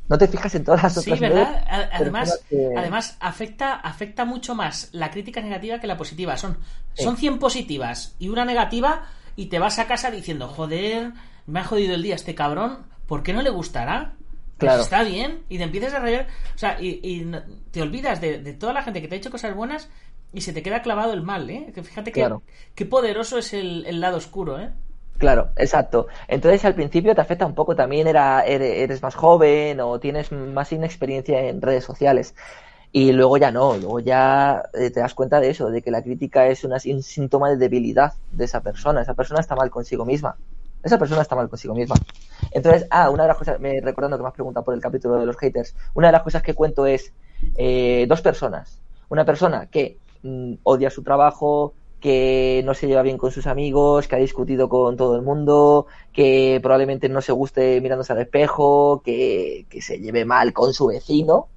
[0.07, 1.47] No te fijas en todas las Sí, otras ¿verdad?
[1.51, 6.37] nueve A- Además, que- además afecta, afecta mucho más la crítica negativa que la positiva.
[6.37, 6.57] Son,
[6.93, 7.03] Sí.
[7.03, 11.11] son 100 positivas y una negativa y te vas a casa diciendo, joder,
[11.47, 14.13] me ha jodido el día este cabrón, ¿por qué no le gustará?
[14.57, 14.83] Pues Claro.
[14.83, 17.29] está bien y te empiezas a reír, o sea, y,
[17.71, 19.89] te olvidas de, de toda la gente que te ha hecho cosas buenas
[20.33, 21.71] y se te queda clavado el mal, ¿eh?
[21.75, 22.41] Que fíjate que, Claro.
[22.73, 24.69] qué poderoso es el, el lado oscuro, ¿eh?
[25.17, 26.07] Claro, exacto.
[26.27, 30.31] Entonces al principio te afecta un poco también, era, ere- eres más joven o tienes
[30.33, 32.35] más inexperiencia en redes sociales.
[32.91, 36.03] Y luego ya no, luego ya eh, te das cuenta de eso, de que la
[36.03, 39.01] crítica es una- un síntoma de debilidad de esa persona.
[39.03, 40.39] Esa persona está mal consigo misma.
[40.83, 42.03] Esa persona está mal consigo misma.
[42.51, 45.17] Entonces, ah, una de las cosas, me recordando que me has preguntado por el capítulo
[45.19, 47.13] de los haters, una de las cosas que cuento es
[47.55, 48.81] eh, dos personas.
[49.09, 51.75] Una persona que mm, odia su trabajo,
[52.05, 55.87] que no se lleva bien con sus amigos, que ha discutido con todo el mundo,
[56.13, 60.85] que probablemente no se guste mirándose al espejo, que, que se lleve mal con su
[60.85, 61.47] vecino,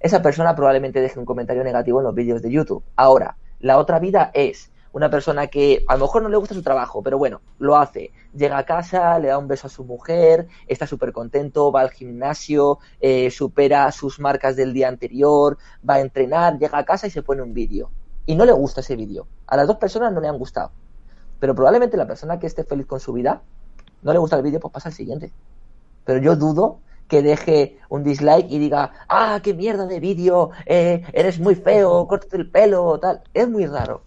[0.00, 2.84] esa persona probablemente deje un comentario negativo en los vídeos de YouTube.
[2.96, 6.62] Ahora, la otra vida es una persona que a lo mejor no le gusta su
[6.62, 8.12] trabajo, pero bueno, lo hace.
[8.36, 11.92] Llega a casa, le da un beso a su mujer, está súper contento, va al
[11.92, 15.56] gimnasio, eh, supera sus marcas del día anterior,
[15.88, 17.90] va a entrenar, llega a casa y se pone un vídeo.
[18.26, 19.26] Y no le gusta ese vídeo.
[19.46, 20.70] A las dos personas no le han gustado.
[21.40, 23.42] Pero probablemente la persona que esté feliz con su vida,
[24.02, 25.32] no le gusta el vídeo, pues pasa al siguiente.
[26.04, 31.02] Pero yo dudo que deje un dislike y diga, ah, qué mierda de vídeo, eh,
[31.12, 33.22] eres muy feo, córtate el pelo, tal.
[33.34, 34.02] Es muy raro.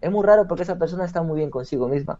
[0.00, 2.18] Es muy raro porque esa persona está muy bien consigo misma.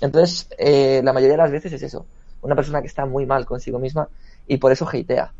[0.00, 2.06] Entonces, eh, la mayoría de las veces es eso.
[2.42, 4.08] Una persona que está muy mal consigo misma
[4.46, 5.32] y por eso hatea.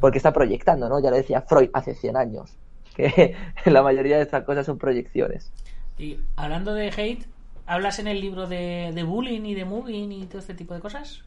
[0.00, 1.00] Porque está proyectando, ¿no?
[1.00, 2.56] Ya lo decía Freud hace 100 años.
[2.94, 3.36] Que
[3.66, 5.52] la mayoría de estas cosas son proyecciones.
[5.98, 7.26] Y hablando de hate,
[7.66, 10.80] ¿hablas en el libro de, de bullying y de moving y todo este tipo de
[10.80, 11.24] cosas?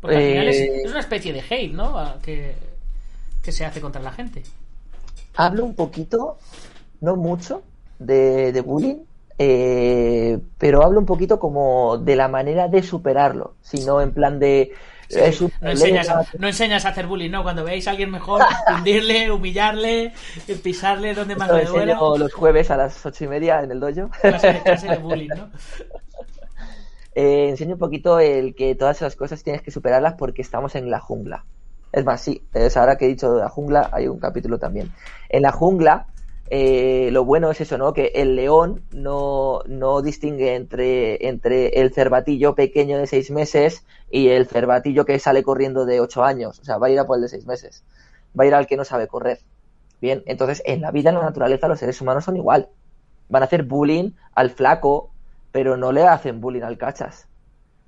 [0.00, 2.20] Porque al final es, Eh, es una especie de hate, ¿no?
[2.22, 2.56] Que,
[3.42, 4.50] que se hace contra la gente.
[5.34, 6.38] Hablo un poquito,
[7.00, 7.62] no mucho,
[7.98, 9.04] de, de bullying,
[9.38, 14.72] eh, pero hablo un poquito como de la manera de superarlo, sino en plan de...
[15.08, 17.42] es un No enseñas, a, no enseñas a hacer bullying, ¿no?
[17.42, 18.42] Cuando veáis a alguien mejor,
[18.76, 20.12] hundirle, humillarle,
[20.62, 21.98] pisarle donde más le duela.
[22.18, 24.10] los jueves a las ocho y media en el dojo.
[24.20, 25.50] Clase de, clase de bullying, ¿no?
[27.16, 30.90] Eh, enseño un poquito el que todas esas cosas tienes que superarlas porque estamos en
[30.90, 31.44] la jungla.
[31.92, 34.90] Es más, sí, es ahora que he dicho de la jungla, hay un capítulo también.
[35.28, 36.08] En la jungla,
[36.50, 37.92] eh, lo bueno es eso, ¿no?
[37.94, 44.28] Que el león no, no distingue entre, entre el cervatillo pequeño de seis meses y
[44.28, 46.58] el cervatillo que sale corriendo de ocho años.
[46.60, 47.84] O sea, va a ir a por el de seis meses.
[48.38, 49.40] Va a ir al que no sabe correr.
[50.00, 52.68] Bien, entonces en la vida, en la naturaleza, los seres humanos son igual.
[53.28, 55.12] Van a hacer bullying al flaco,
[55.52, 57.28] pero no le hacen bullying al cachas.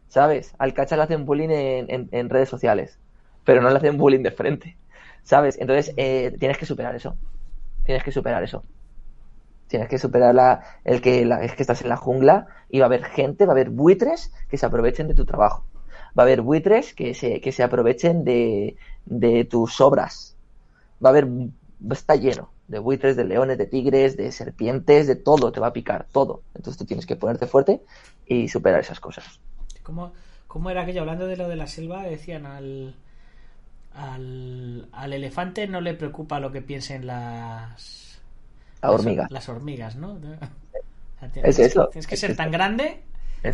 [0.09, 0.54] ¿Sabes?
[0.59, 2.98] Al cachas le hacen bullying en, en- en redes sociales,
[3.44, 4.78] pero no le hacen bullying de frente.
[5.22, 5.59] ¿Sabes?
[5.61, 7.16] Entonces eh, tienes que superar eso.
[7.87, 8.64] Tienes que superar eso.
[9.68, 12.84] Tienes que superar la, el que la- es que estás en la jungla y va
[12.87, 15.66] a haber gente, va a haber buitres que se aprovechen de tu trabajo.
[16.18, 20.37] Va a haber buitres que se, que se aprovechen de, de tus obras.
[21.05, 21.28] Va a haber,
[21.91, 25.72] está lleno de buitres, de leones, de tigres, de serpientes, de todo, te va a
[25.72, 26.43] picar todo.
[26.55, 27.82] Entonces tú tienes que ponerte fuerte
[28.26, 29.41] y superar esas cosas.
[29.82, 30.12] ¿Cómo,
[30.49, 31.01] cómo era aquello?
[31.03, 32.95] Hablando de lo de la selva, decían al,
[33.97, 38.20] al, al elefante no le preocupa lo que piensen las...
[38.82, 39.22] La hormiga.
[39.24, 40.18] Las, las hormigas, ¿no?
[41.42, 42.34] Es eso, Tienes que es ser eso.
[42.34, 43.03] tan grande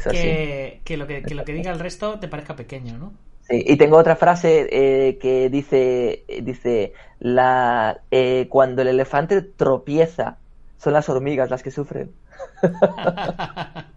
[0.09, 3.13] que, que lo que, que lo que diga el resto te parezca pequeño, ¿no?
[3.49, 10.39] Sí, y tengo otra frase eh, que dice, dice la, eh, cuando el elefante tropieza,
[10.79, 12.13] son las hormigas las que sufren.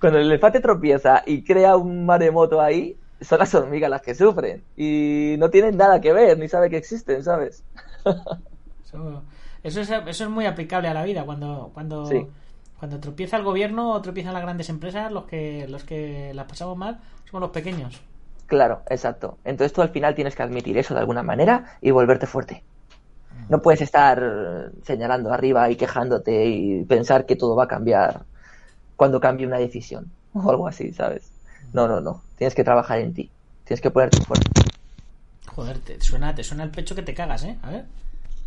[0.00, 4.64] Cuando el elefante tropieza y crea un maremoto ahí, son las hormigas las que sufren.
[4.76, 7.64] Y no tienen nada que ver, ni sabe que existen, ¿sabes?
[8.84, 9.22] Eso,
[9.62, 11.24] eso es, eso es muy aplicable a la vida.
[11.24, 12.26] Cuando, cuando, Sí.
[12.78, 16.76] cuando tropieza el gobierno o tropiezan las grandes empresas, los que, los que las pasamos
[16.76, 18.00] mal somos los pequeños.
[18.46, 19.38] Claro, exacto.
[19.44, 22.64] Entonces tú al final tienes que admitir eso de alguna manera y volverte fuerte.
[23.48, 28.24] No puedes estar señalando arriba y quejándote y pensar que todo va a cambiar
[28.96, 31.32] cuando cambie una decisión o algo así, ¿sabes?
[31.76, 32.22] No, no, no.
[32.38, 33.30] Tienes que trabajar en ti.
[33.64, 34.50] Tienes que ponerte fuerte.
[35.54, 37.58] Joder, te suena, te suena el pecho que te cagas, ¿eh?
[37.62, 37.84] A ver.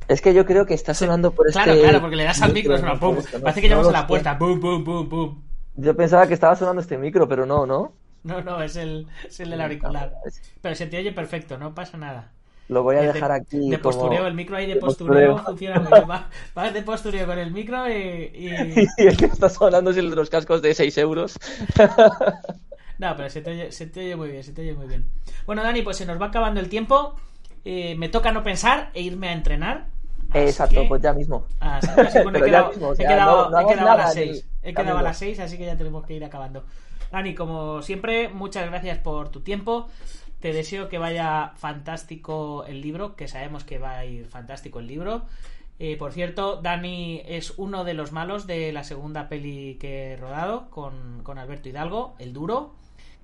[0.07, 1.83] Es que yo creo que está sonando por Claro, este...
[1.83, 3.17] claro, porque le das al micro, suena no pum.
[3.43, 4.35] Parece que No lo a la puerta.
[4.39, 5.41] Pum, pum, pum, pum.
[5.75, 7.93] Yo pensaba que estaba sonando este micro, pero no, ¿no?
[8.23, 10.11] No, no, es el, es el del auricular.
[10.61, 12.31] Pero se te oye perfecto, no pasa nada.
[12.67, 15.33] Lo voy a De- dejar aquí De como- postureo, el micro ahí de, de postureo,
[15.33, 15.45] postureo.
[15.45, 16.09] funciona muy bien.
[16.09, 17.93] Va- Vas de postureo con el micro y.
[17.93, 21.37] y- Y es que está sonando el de los cascos de 6 euros.
[22.99, 25.09] No, pero se te, oye, se te oye muy bien, se te oye muy bien.
[25.47, 27.15] Bueno, Dani, pues se nos va acabando el tiempo.
[27.65, 29.87] Eh, me toca no pensar e irme a entrenar.
[30.33, 31.45] Exacto, que- pues ya mismo.
[31.59, 31.87] Así,
[32.23, 34.15] bueno, he quedado, mismo, o he sea, quedado- no- no he hagas quedado a las
[34.15, 34.45] ni 6.
[34.61, 36.65] He quedado a las 6, así que ya tenemos que ir acabando.
[37.11, 39.87] Dani, como siempre, muchas gracias por tu tiempo.
[40.39, 44.87] Te deseo que vaya fantástico el libro, que sabemos que va a ir fantástico el
[44.87, 45.23] libro.
[45.79, 50.17] Eh, por cierto, Dani es uno de los malos de la segunda peli que he
[50.17, 52.75] rodado con, con Alberto Hidalgo, El Duro.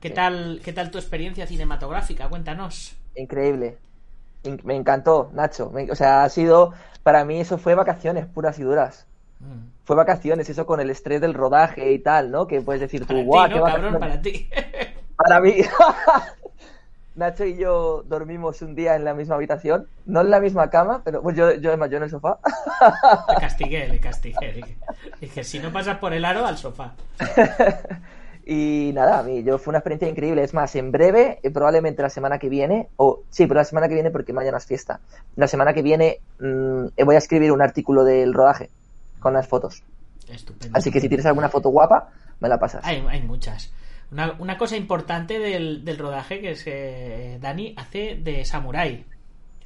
[0.06, 2.30] ¿Qué, tal, ¿Qué tal tu experiencia cinematográfica?
[2.30, 2.96] Cuéntanos.
[3.16, 3.78] Increíble.
[4.44, 5.72] In- Me encantó, Nacho.
[5.72, 9.08] Me- o sea, ha sido, para mí eso fue vacaciones puras y duras.
[9.40, 9.70] Mm.
[9.84, 12.46] Fue vacaciones, eso con el estrés del rodaje y tal, ¿no?
[12.46, 13.94] Que puedes decir tú, Para guau, ¿no, qué cabrón?
[13.94, 14.00] vacaciones".
[14.00, 14.50] Para ti.
[15.18, 15.56] Para mí.
[17.16, 21.02] Nacho y yo dormimos un día en la misma habitación, no en la misma cama,
[21.04, 22.38] pero pues yo, yo además yo en el sofá.
[23.30, 24.76] Le castigué, le castigué.
[25.22, 26.94] Dije, si no pasas por el aro, al sofá.
[28.48, 30.44] Y nada, a mí yo fue una experiencia increíble.
[30.44, 33.88] Es más, en breve, eh, probablemente la semana que viene, o sí, pero la semana
[33.88, 35.00] que viene porque mañana es fiesta.
[35.36, 38.70] La semana que viene mm, eh, voy a escribir un artículo del rodaje
[39.20, 39.82] con las fotos.
[40.30, 40.78] Estupendo.
[40.78, 42.86] Así que si tienes alguna foto guapa, me la pasas.
[42.86, 43.72] Hay, hay muchas.
[44.12, 49.06] Una, una cosa importante del, del rodaje que es que Dani hace de samurái.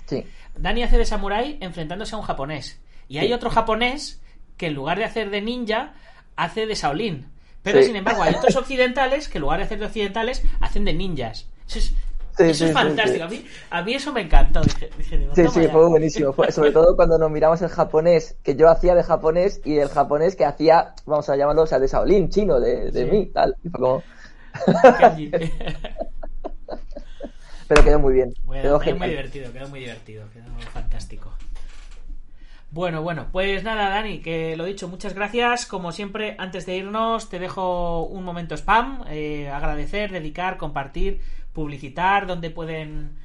[0.05, 0.25] Sí,
[0.57, 2.79] Dani hace de samurái enfrentándose a un japonés.
[3.09, 3.33] Y hay Sí.
[3.33, 4.21] otro japonés
[4.55, 5.93] que en lugar de hacer de ninja,
[6.37, 7.25] hace de Shaolin.
[7.63, 7.87] Pero Sí.
[7.87, 11.45] sin embargo, hay otros occidentales que en lugar de hacer de occidentales, hacen de ninjas.
[11.67, 11.93] Eso es,
[12.37, 13.17] Sí, eso sí, es sí, fantástico.
[13.17, 13.21] sí.
[13.21, 14.61] A, mí, a mí eso me encantó.
[14.61, 15.69] Dije, dije, digo, sí, sí, ya.
[15.71, 16.31] fue buenísimo.
[16.31, 19.89] Fue- sobre todo cuando nos miramos el japonés que yo hacía de japonés y el
[19.89, 23.55] japonés que hacía, vamos a llamarlo, o sea, de Shaolin, chino, de, de mí, tal.
[23.63, 24.03] Y fue como-.
[27.67, 28.33] Pero quedó muy bien.
[28.45, 31.31] Bueno, quedó quedó muy divertido, quedó muy divertido, quedó fantástico.
[32.71, 35.65] Bueno, bueno, pues nada, Dani, que lo dicho, muchas gracias.
[35.65, 39.03] Como siempre, antes de irnos, te dejo un momento spam.
[39.09, 41.19] eh, agradecer, dedicar, compartir,
[41.51, 43.17] publicitar, donde pueden,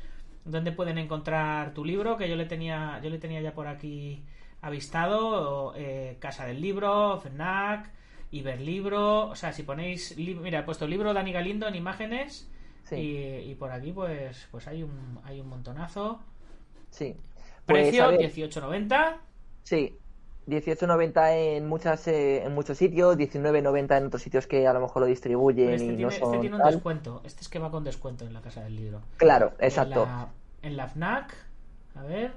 [0.46, 4.24] donde pueden encontrar tu libro, que yo le tenía, yo le tenía ya por aquí
[4.62, 5.74] avistado.
[5.76, 7.90] eh, Casa del Libro, FNAC,
[8.30, 9.28] Iberlibro.
[9.28, 12.48] O sea, si ponéis, mira, he puesto libro Dani Galindo en imágenes.
[12.84, 12.96] Sí.
[12.96, 16.20] Y, y por aquí, pues, pues hay un, hay un montonazo.
[16.90, 17.14] Sí.
[17.66, 19.16] Pues, Precio a ver, 18.90.
[19.64, 19.96] Sí,
[20.46, 25.00] 18.90 en muchas eh, en muchos sitios, 19.90 en otros sitios que a lo mejor
[25.02, 26.74] lo distribuyen este, y tiene, no este son tiene un tal.
[26.74, 27.22] descuento.
[27.24, 29.00] Este es que va con descuento en la casa del libro.
[29.16, 30.02] Claro, exacto.
[30.02, 30.28] En la,
[30.62, 31.34] en la FNAC,
[31.94, 32.32] a ver.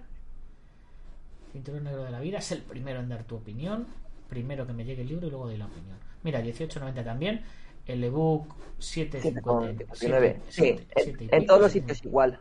[1.51, 2.37] Cinturón negro de la vida.
[2.39, 3.87] Es el primero en dar tu opinión.
[4.29, 5.97] Primero que me llegue el libro y luego doy la opinión.
[6.23, 7.43] Mira, 18.90 también.
[7.85, 9.87] El ebook 7.59.
[9.89, 10.35] 7,59.
[10.49, 12.39] Sí, en, en todos los sitios igual.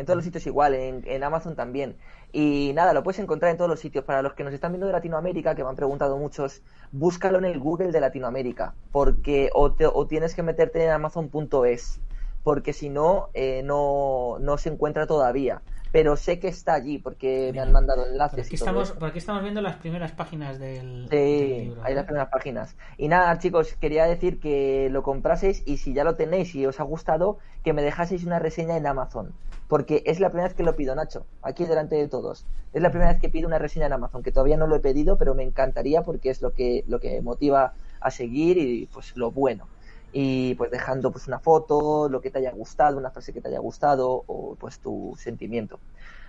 [0.00, 1.94] En todos los sitios igual, en, Amazon también.
[2.32, 4.02] Y nada, lo puedes encontrar en todos los sitios.
[4.04, 7.44] Para los que nos están viendo de Latinoamérica, que me han preguntado muchos, búscalo en
[7.44, 8.72] el Google de Latinoamérica.
[8.92, 12.00] Porque o, te- o tienes que meterte en amazon.es.
[12.42, 15.60] Porque si no, eh, no, no se encuentra todavía.
[15.92, 18.46] Pero sé que está allí porque me han mandado Por enlaces.
[18.46, 18.98] aquí, y todo estamos, eso.
[18.98, 21.82] por aquí estamos viendo las primeras páginas del, del Sí, libro.
[21.84, 22.76] hay las primeras páginas.
[22.96, 26.78] Y nada, chicos, quería decir que lo compraseis y si ya lo tenéis y os
[26.78, 29.32] ha gustado, que me dejaseis una reseña en Amazon.
[29.66, 32.44] Porque es la primera vez que lo pido, Nacho, aquí delante de todos.
[32.72, 34.80] Es la primera vez que pido una reseña en Amazon, que todavía no lo he
[34.80, 39.16] pedido, pero me encantaría porque es lo que, lo que motiva a seguir y pues
[39.16, 39.68] lo bueno.
[40.12, 43.48] Y pues dejando pues una foto, lo que te haya gustado, una frase que te
[43.48, 45.78] haya gustado o pues tu sentimiento.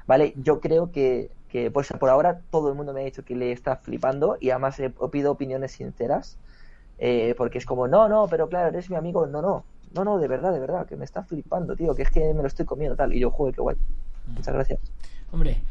[0.07, 0.34] ¿vale?
[0.38, 3.51] Yo creo que, que pues, por ahora todo el mundo me ha dicho que le
[3.51, 6.38] está flipando y además pido opiniones sinceras,
[6.97, 9.63] eh, porque es como, no, no, pero claro, eres mi amigo, no, no,
[9.93, 12.41] no, no, de verdad, de verdad, que me está flipando, tío, que es que me
[12.41, 13.77] lo estoy comiendo tal, y yo, joder, qué guay,
[14.27, 14.79] muchas gracias.
[15.32, 15.61] Hombre,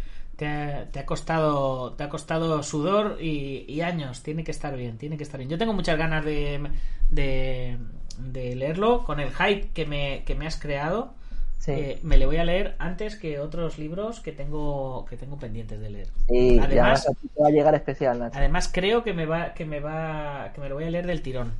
[0.41, 4.23] te ha, te ha costado te ha costado sudor y, y años.
[4.23, 5.51] Tiene que estar bien, tiene que estar bien.
[5.51, 6.67] Yo tengo muchas ganas de,
[7.11, 7.77] de,
[8.17, 11.13] de leerlo con el hype que me, que me has creado.
[11.59, 11.73] Sí.
[11.73, 15.79] Eh, me le voy a leer antes que otros libros que tengo que tengo pendientes
[15.79, 16.09] de leer.
[16.27, 17.07] Sí, además,
[17.39, 18.39] va a llegar especial, Nacho.
[18.39, 21.21] además creo que me va que me va que me lo voy a leer del
[21.21, 21.53] tirón.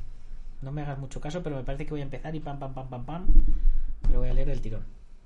[0.63, 2.73] No me hagas mucho caso, pero me parece que voy a empezar y pam pam
[2.73, 3.27] pam pam pam.
[4.07, 4.81] Me lo voy a leer del tirón.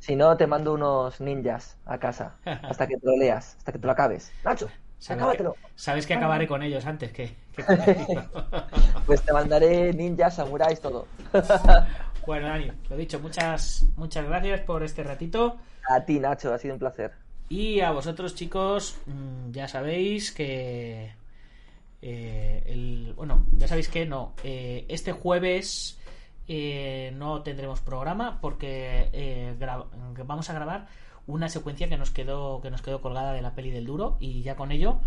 [0.06, 2.40] Si no, te mando unos ninjas a casa
[2.70, 4.36] hasta que te lo leas, hasta que te lo acabes.
[4.44, 5.54] Nacho, Sabes acábatelo.
[5.54, 7.64] que, sabes que acabaré con ellos antes que, que.
[9.06, 11.08] Pues te mandaré ninjas, samuráis, todo.
[12.26, 15.58] Bueno, Dani, lo dicho, muchas, muchas gracias por este ratito.
[15.94, 17.12] A ti, Nacho, ha sido un placer.
[17.50, 21.16] Y a vosotros, chicos, mm, ya sabéis que.
[22.02, 24.36] eh, el, bueno, ya sabéis que no.
[24.44, 26.00] eh, este jueves
[26.48, 29.56] eh, no tendremos programa porque eh,
[30.26, 30.88] vamos a grabar
[31.28, 34.44] una secuencia que nos quedó que nos quedó colgada de la peli del duro y
[34.44, 35.00] ya con ello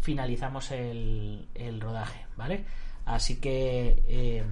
[0.00, 1.46] finalizamos el,
[1.80, 2.64] rodaje, ¿vale?
[3.04, 4.44] Así que eh,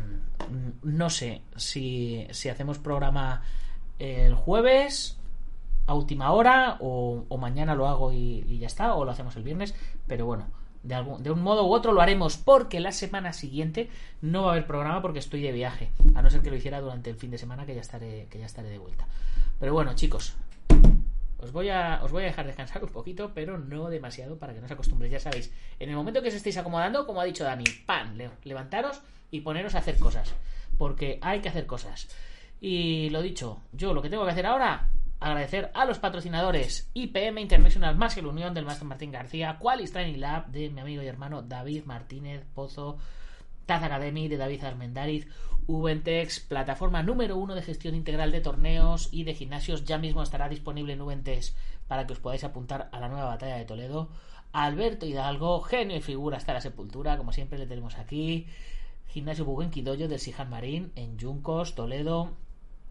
[0.82, 3.42] no sé si, si hacemos programa
[3.98, 5.18] el jueves
[5.86, 9.74] a última hora o, mañana lo hago y ya está, o lo hacemos el viernes,
[10.06, 10.46] pero bueno,
[10.82, 13.90] de, algún, de un modo u otro lo haremos porque la semana siguiente
[14.22, 16.80] no va a haber programa porque estoy de viaje, a no ser que lo hiciera
[16.80, 19.06] durante el fin de semana que ya estaré, que ya estaré de vuelta.
[19.60, 20.36] Pero bueno, chicos,
[21.40, 24.60] os voy, a, os voy a dejar descansar un poquito, pero no demasiado para que
[24.60, 25.12] no os acostumbréis.
[25.12, 27.64] Ya sabéis, en el momento que os estéis acomodando, como ha dicho Dani,
[28.16, 29.00] le- levantaros
[29.30, 30.34] y poneros a hacer cosas.
[30.78, 32.08] Porque hay que hacer cosas.
[32.60, 34.88] Y lo dicho, yo lo que tengo que hacer ahora,
[35.20, 39.92] agradecer a los patrocinadores IPM International más que la unión del maestro Martín García, Qualis
[39.92, 42.98] Training Lab de mi amigo y hermano David Martínez Pozo,
[43.66, 45.28] Taz Academy de David Armendariz,
[45.66, 50.48] Ubentex, plataforma número uno de gestión integral de torneos y de gimnasios, ya mismo estará
[50.48, 51.54] disponible en Ubentex
[51.88, 54.08] para que os podáis apuntar a la nueva batalla de Toledo.
[54.52, 58.46] Alberto Hidalgo, genio y figura hasta la sepultura, como siempre le tenemos aquí.
[59.08, 62.36] Gimnasio Buguen del Sijan Marín en Yuncos, Toledo.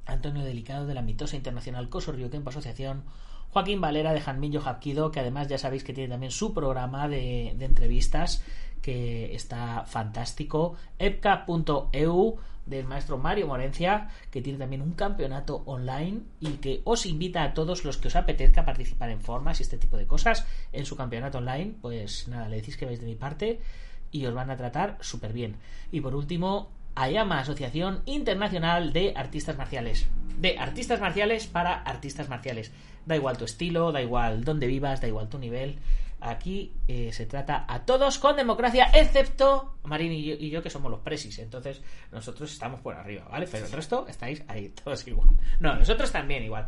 [0.07, 3.03] Antonio Delicado de la mitosa internacional Coso Río Asociación.
[3.49, 7.53] Joaquín Valera de Janmillo Japquido, que además ya sabéis que tiene también su programa de,
[7.57, 8.43] de entrevistas
[8.81, 10.75] que está fantástico.
[10.99, 17.43] epca.eu del maestro Mario Morencia, que tiene también un campeonato online y que os invita
[17.43, 20.85] a todos los que os apetezca participar en formas y este tipo de cosas en
[20.85, 21.75] su campeonato online.
[21.81, 23.59] Pues nada, le decís que vais de mi parte
[24.11, 25.55] y os van a tratar súper bien.
[25.91, 26.69] Y por último,
[27.01, 30.07] Ayama, Asociación Internacional de Artistas Marciales.
[30.37, 32.71] De artistas marciales para artistas marciales.
[33.05, 35.79] Da igual tu estilo, da igual dónde vivas, da igual tu nivel.
[36.19, 40.99] Aquí eh, se trata a todos con democracia, excepto Marín y yo, que somos los
[41.01, 41.37] presis.
[41.39, 41.81] Entonces,
[42.11, 43.47] nosotros estamos por arriba, ¿vale?
[43.51, 45.29] Pero el resto estáis ahí, todos igual.
[45.59, 46.67] No, nosotros también igual.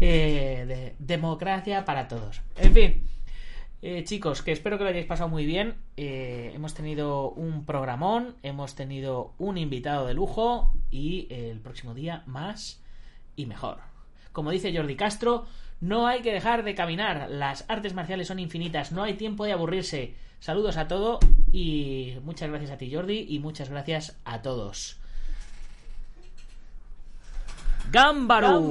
[0.00, 2.40] Eh, de- democracia para todos.
[2.56, 3.06] En fin.
[3.86, 5.74] Eh, chicos, que espero que lo hayáis pasado muy bien.
[5.98, 11.92] Eh, hemos tenido un programón, hemos tenido un invitado de lujo y eh, el próximo
[11.92, 12.82] día más
[13.36, 13.80] y mejor.
[14.32, 15.44] Como dice Jordi Castro,
[15.82, 17.28] no hay que dejar de caminar.
[17.28, 20.14] Las artes marciales son infinitas, no hay tiempo de aburrirse.
[20.40, 21.18] Saludos a todo
[21.52, 24.98] y muchas gracias a ti Jordi y muchas gracias a todos.
[27.90, 28.62] Gámbaro.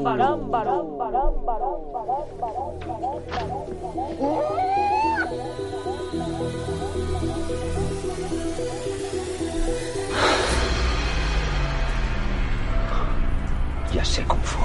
[13.93, 14.63] Ya sé cómo fue.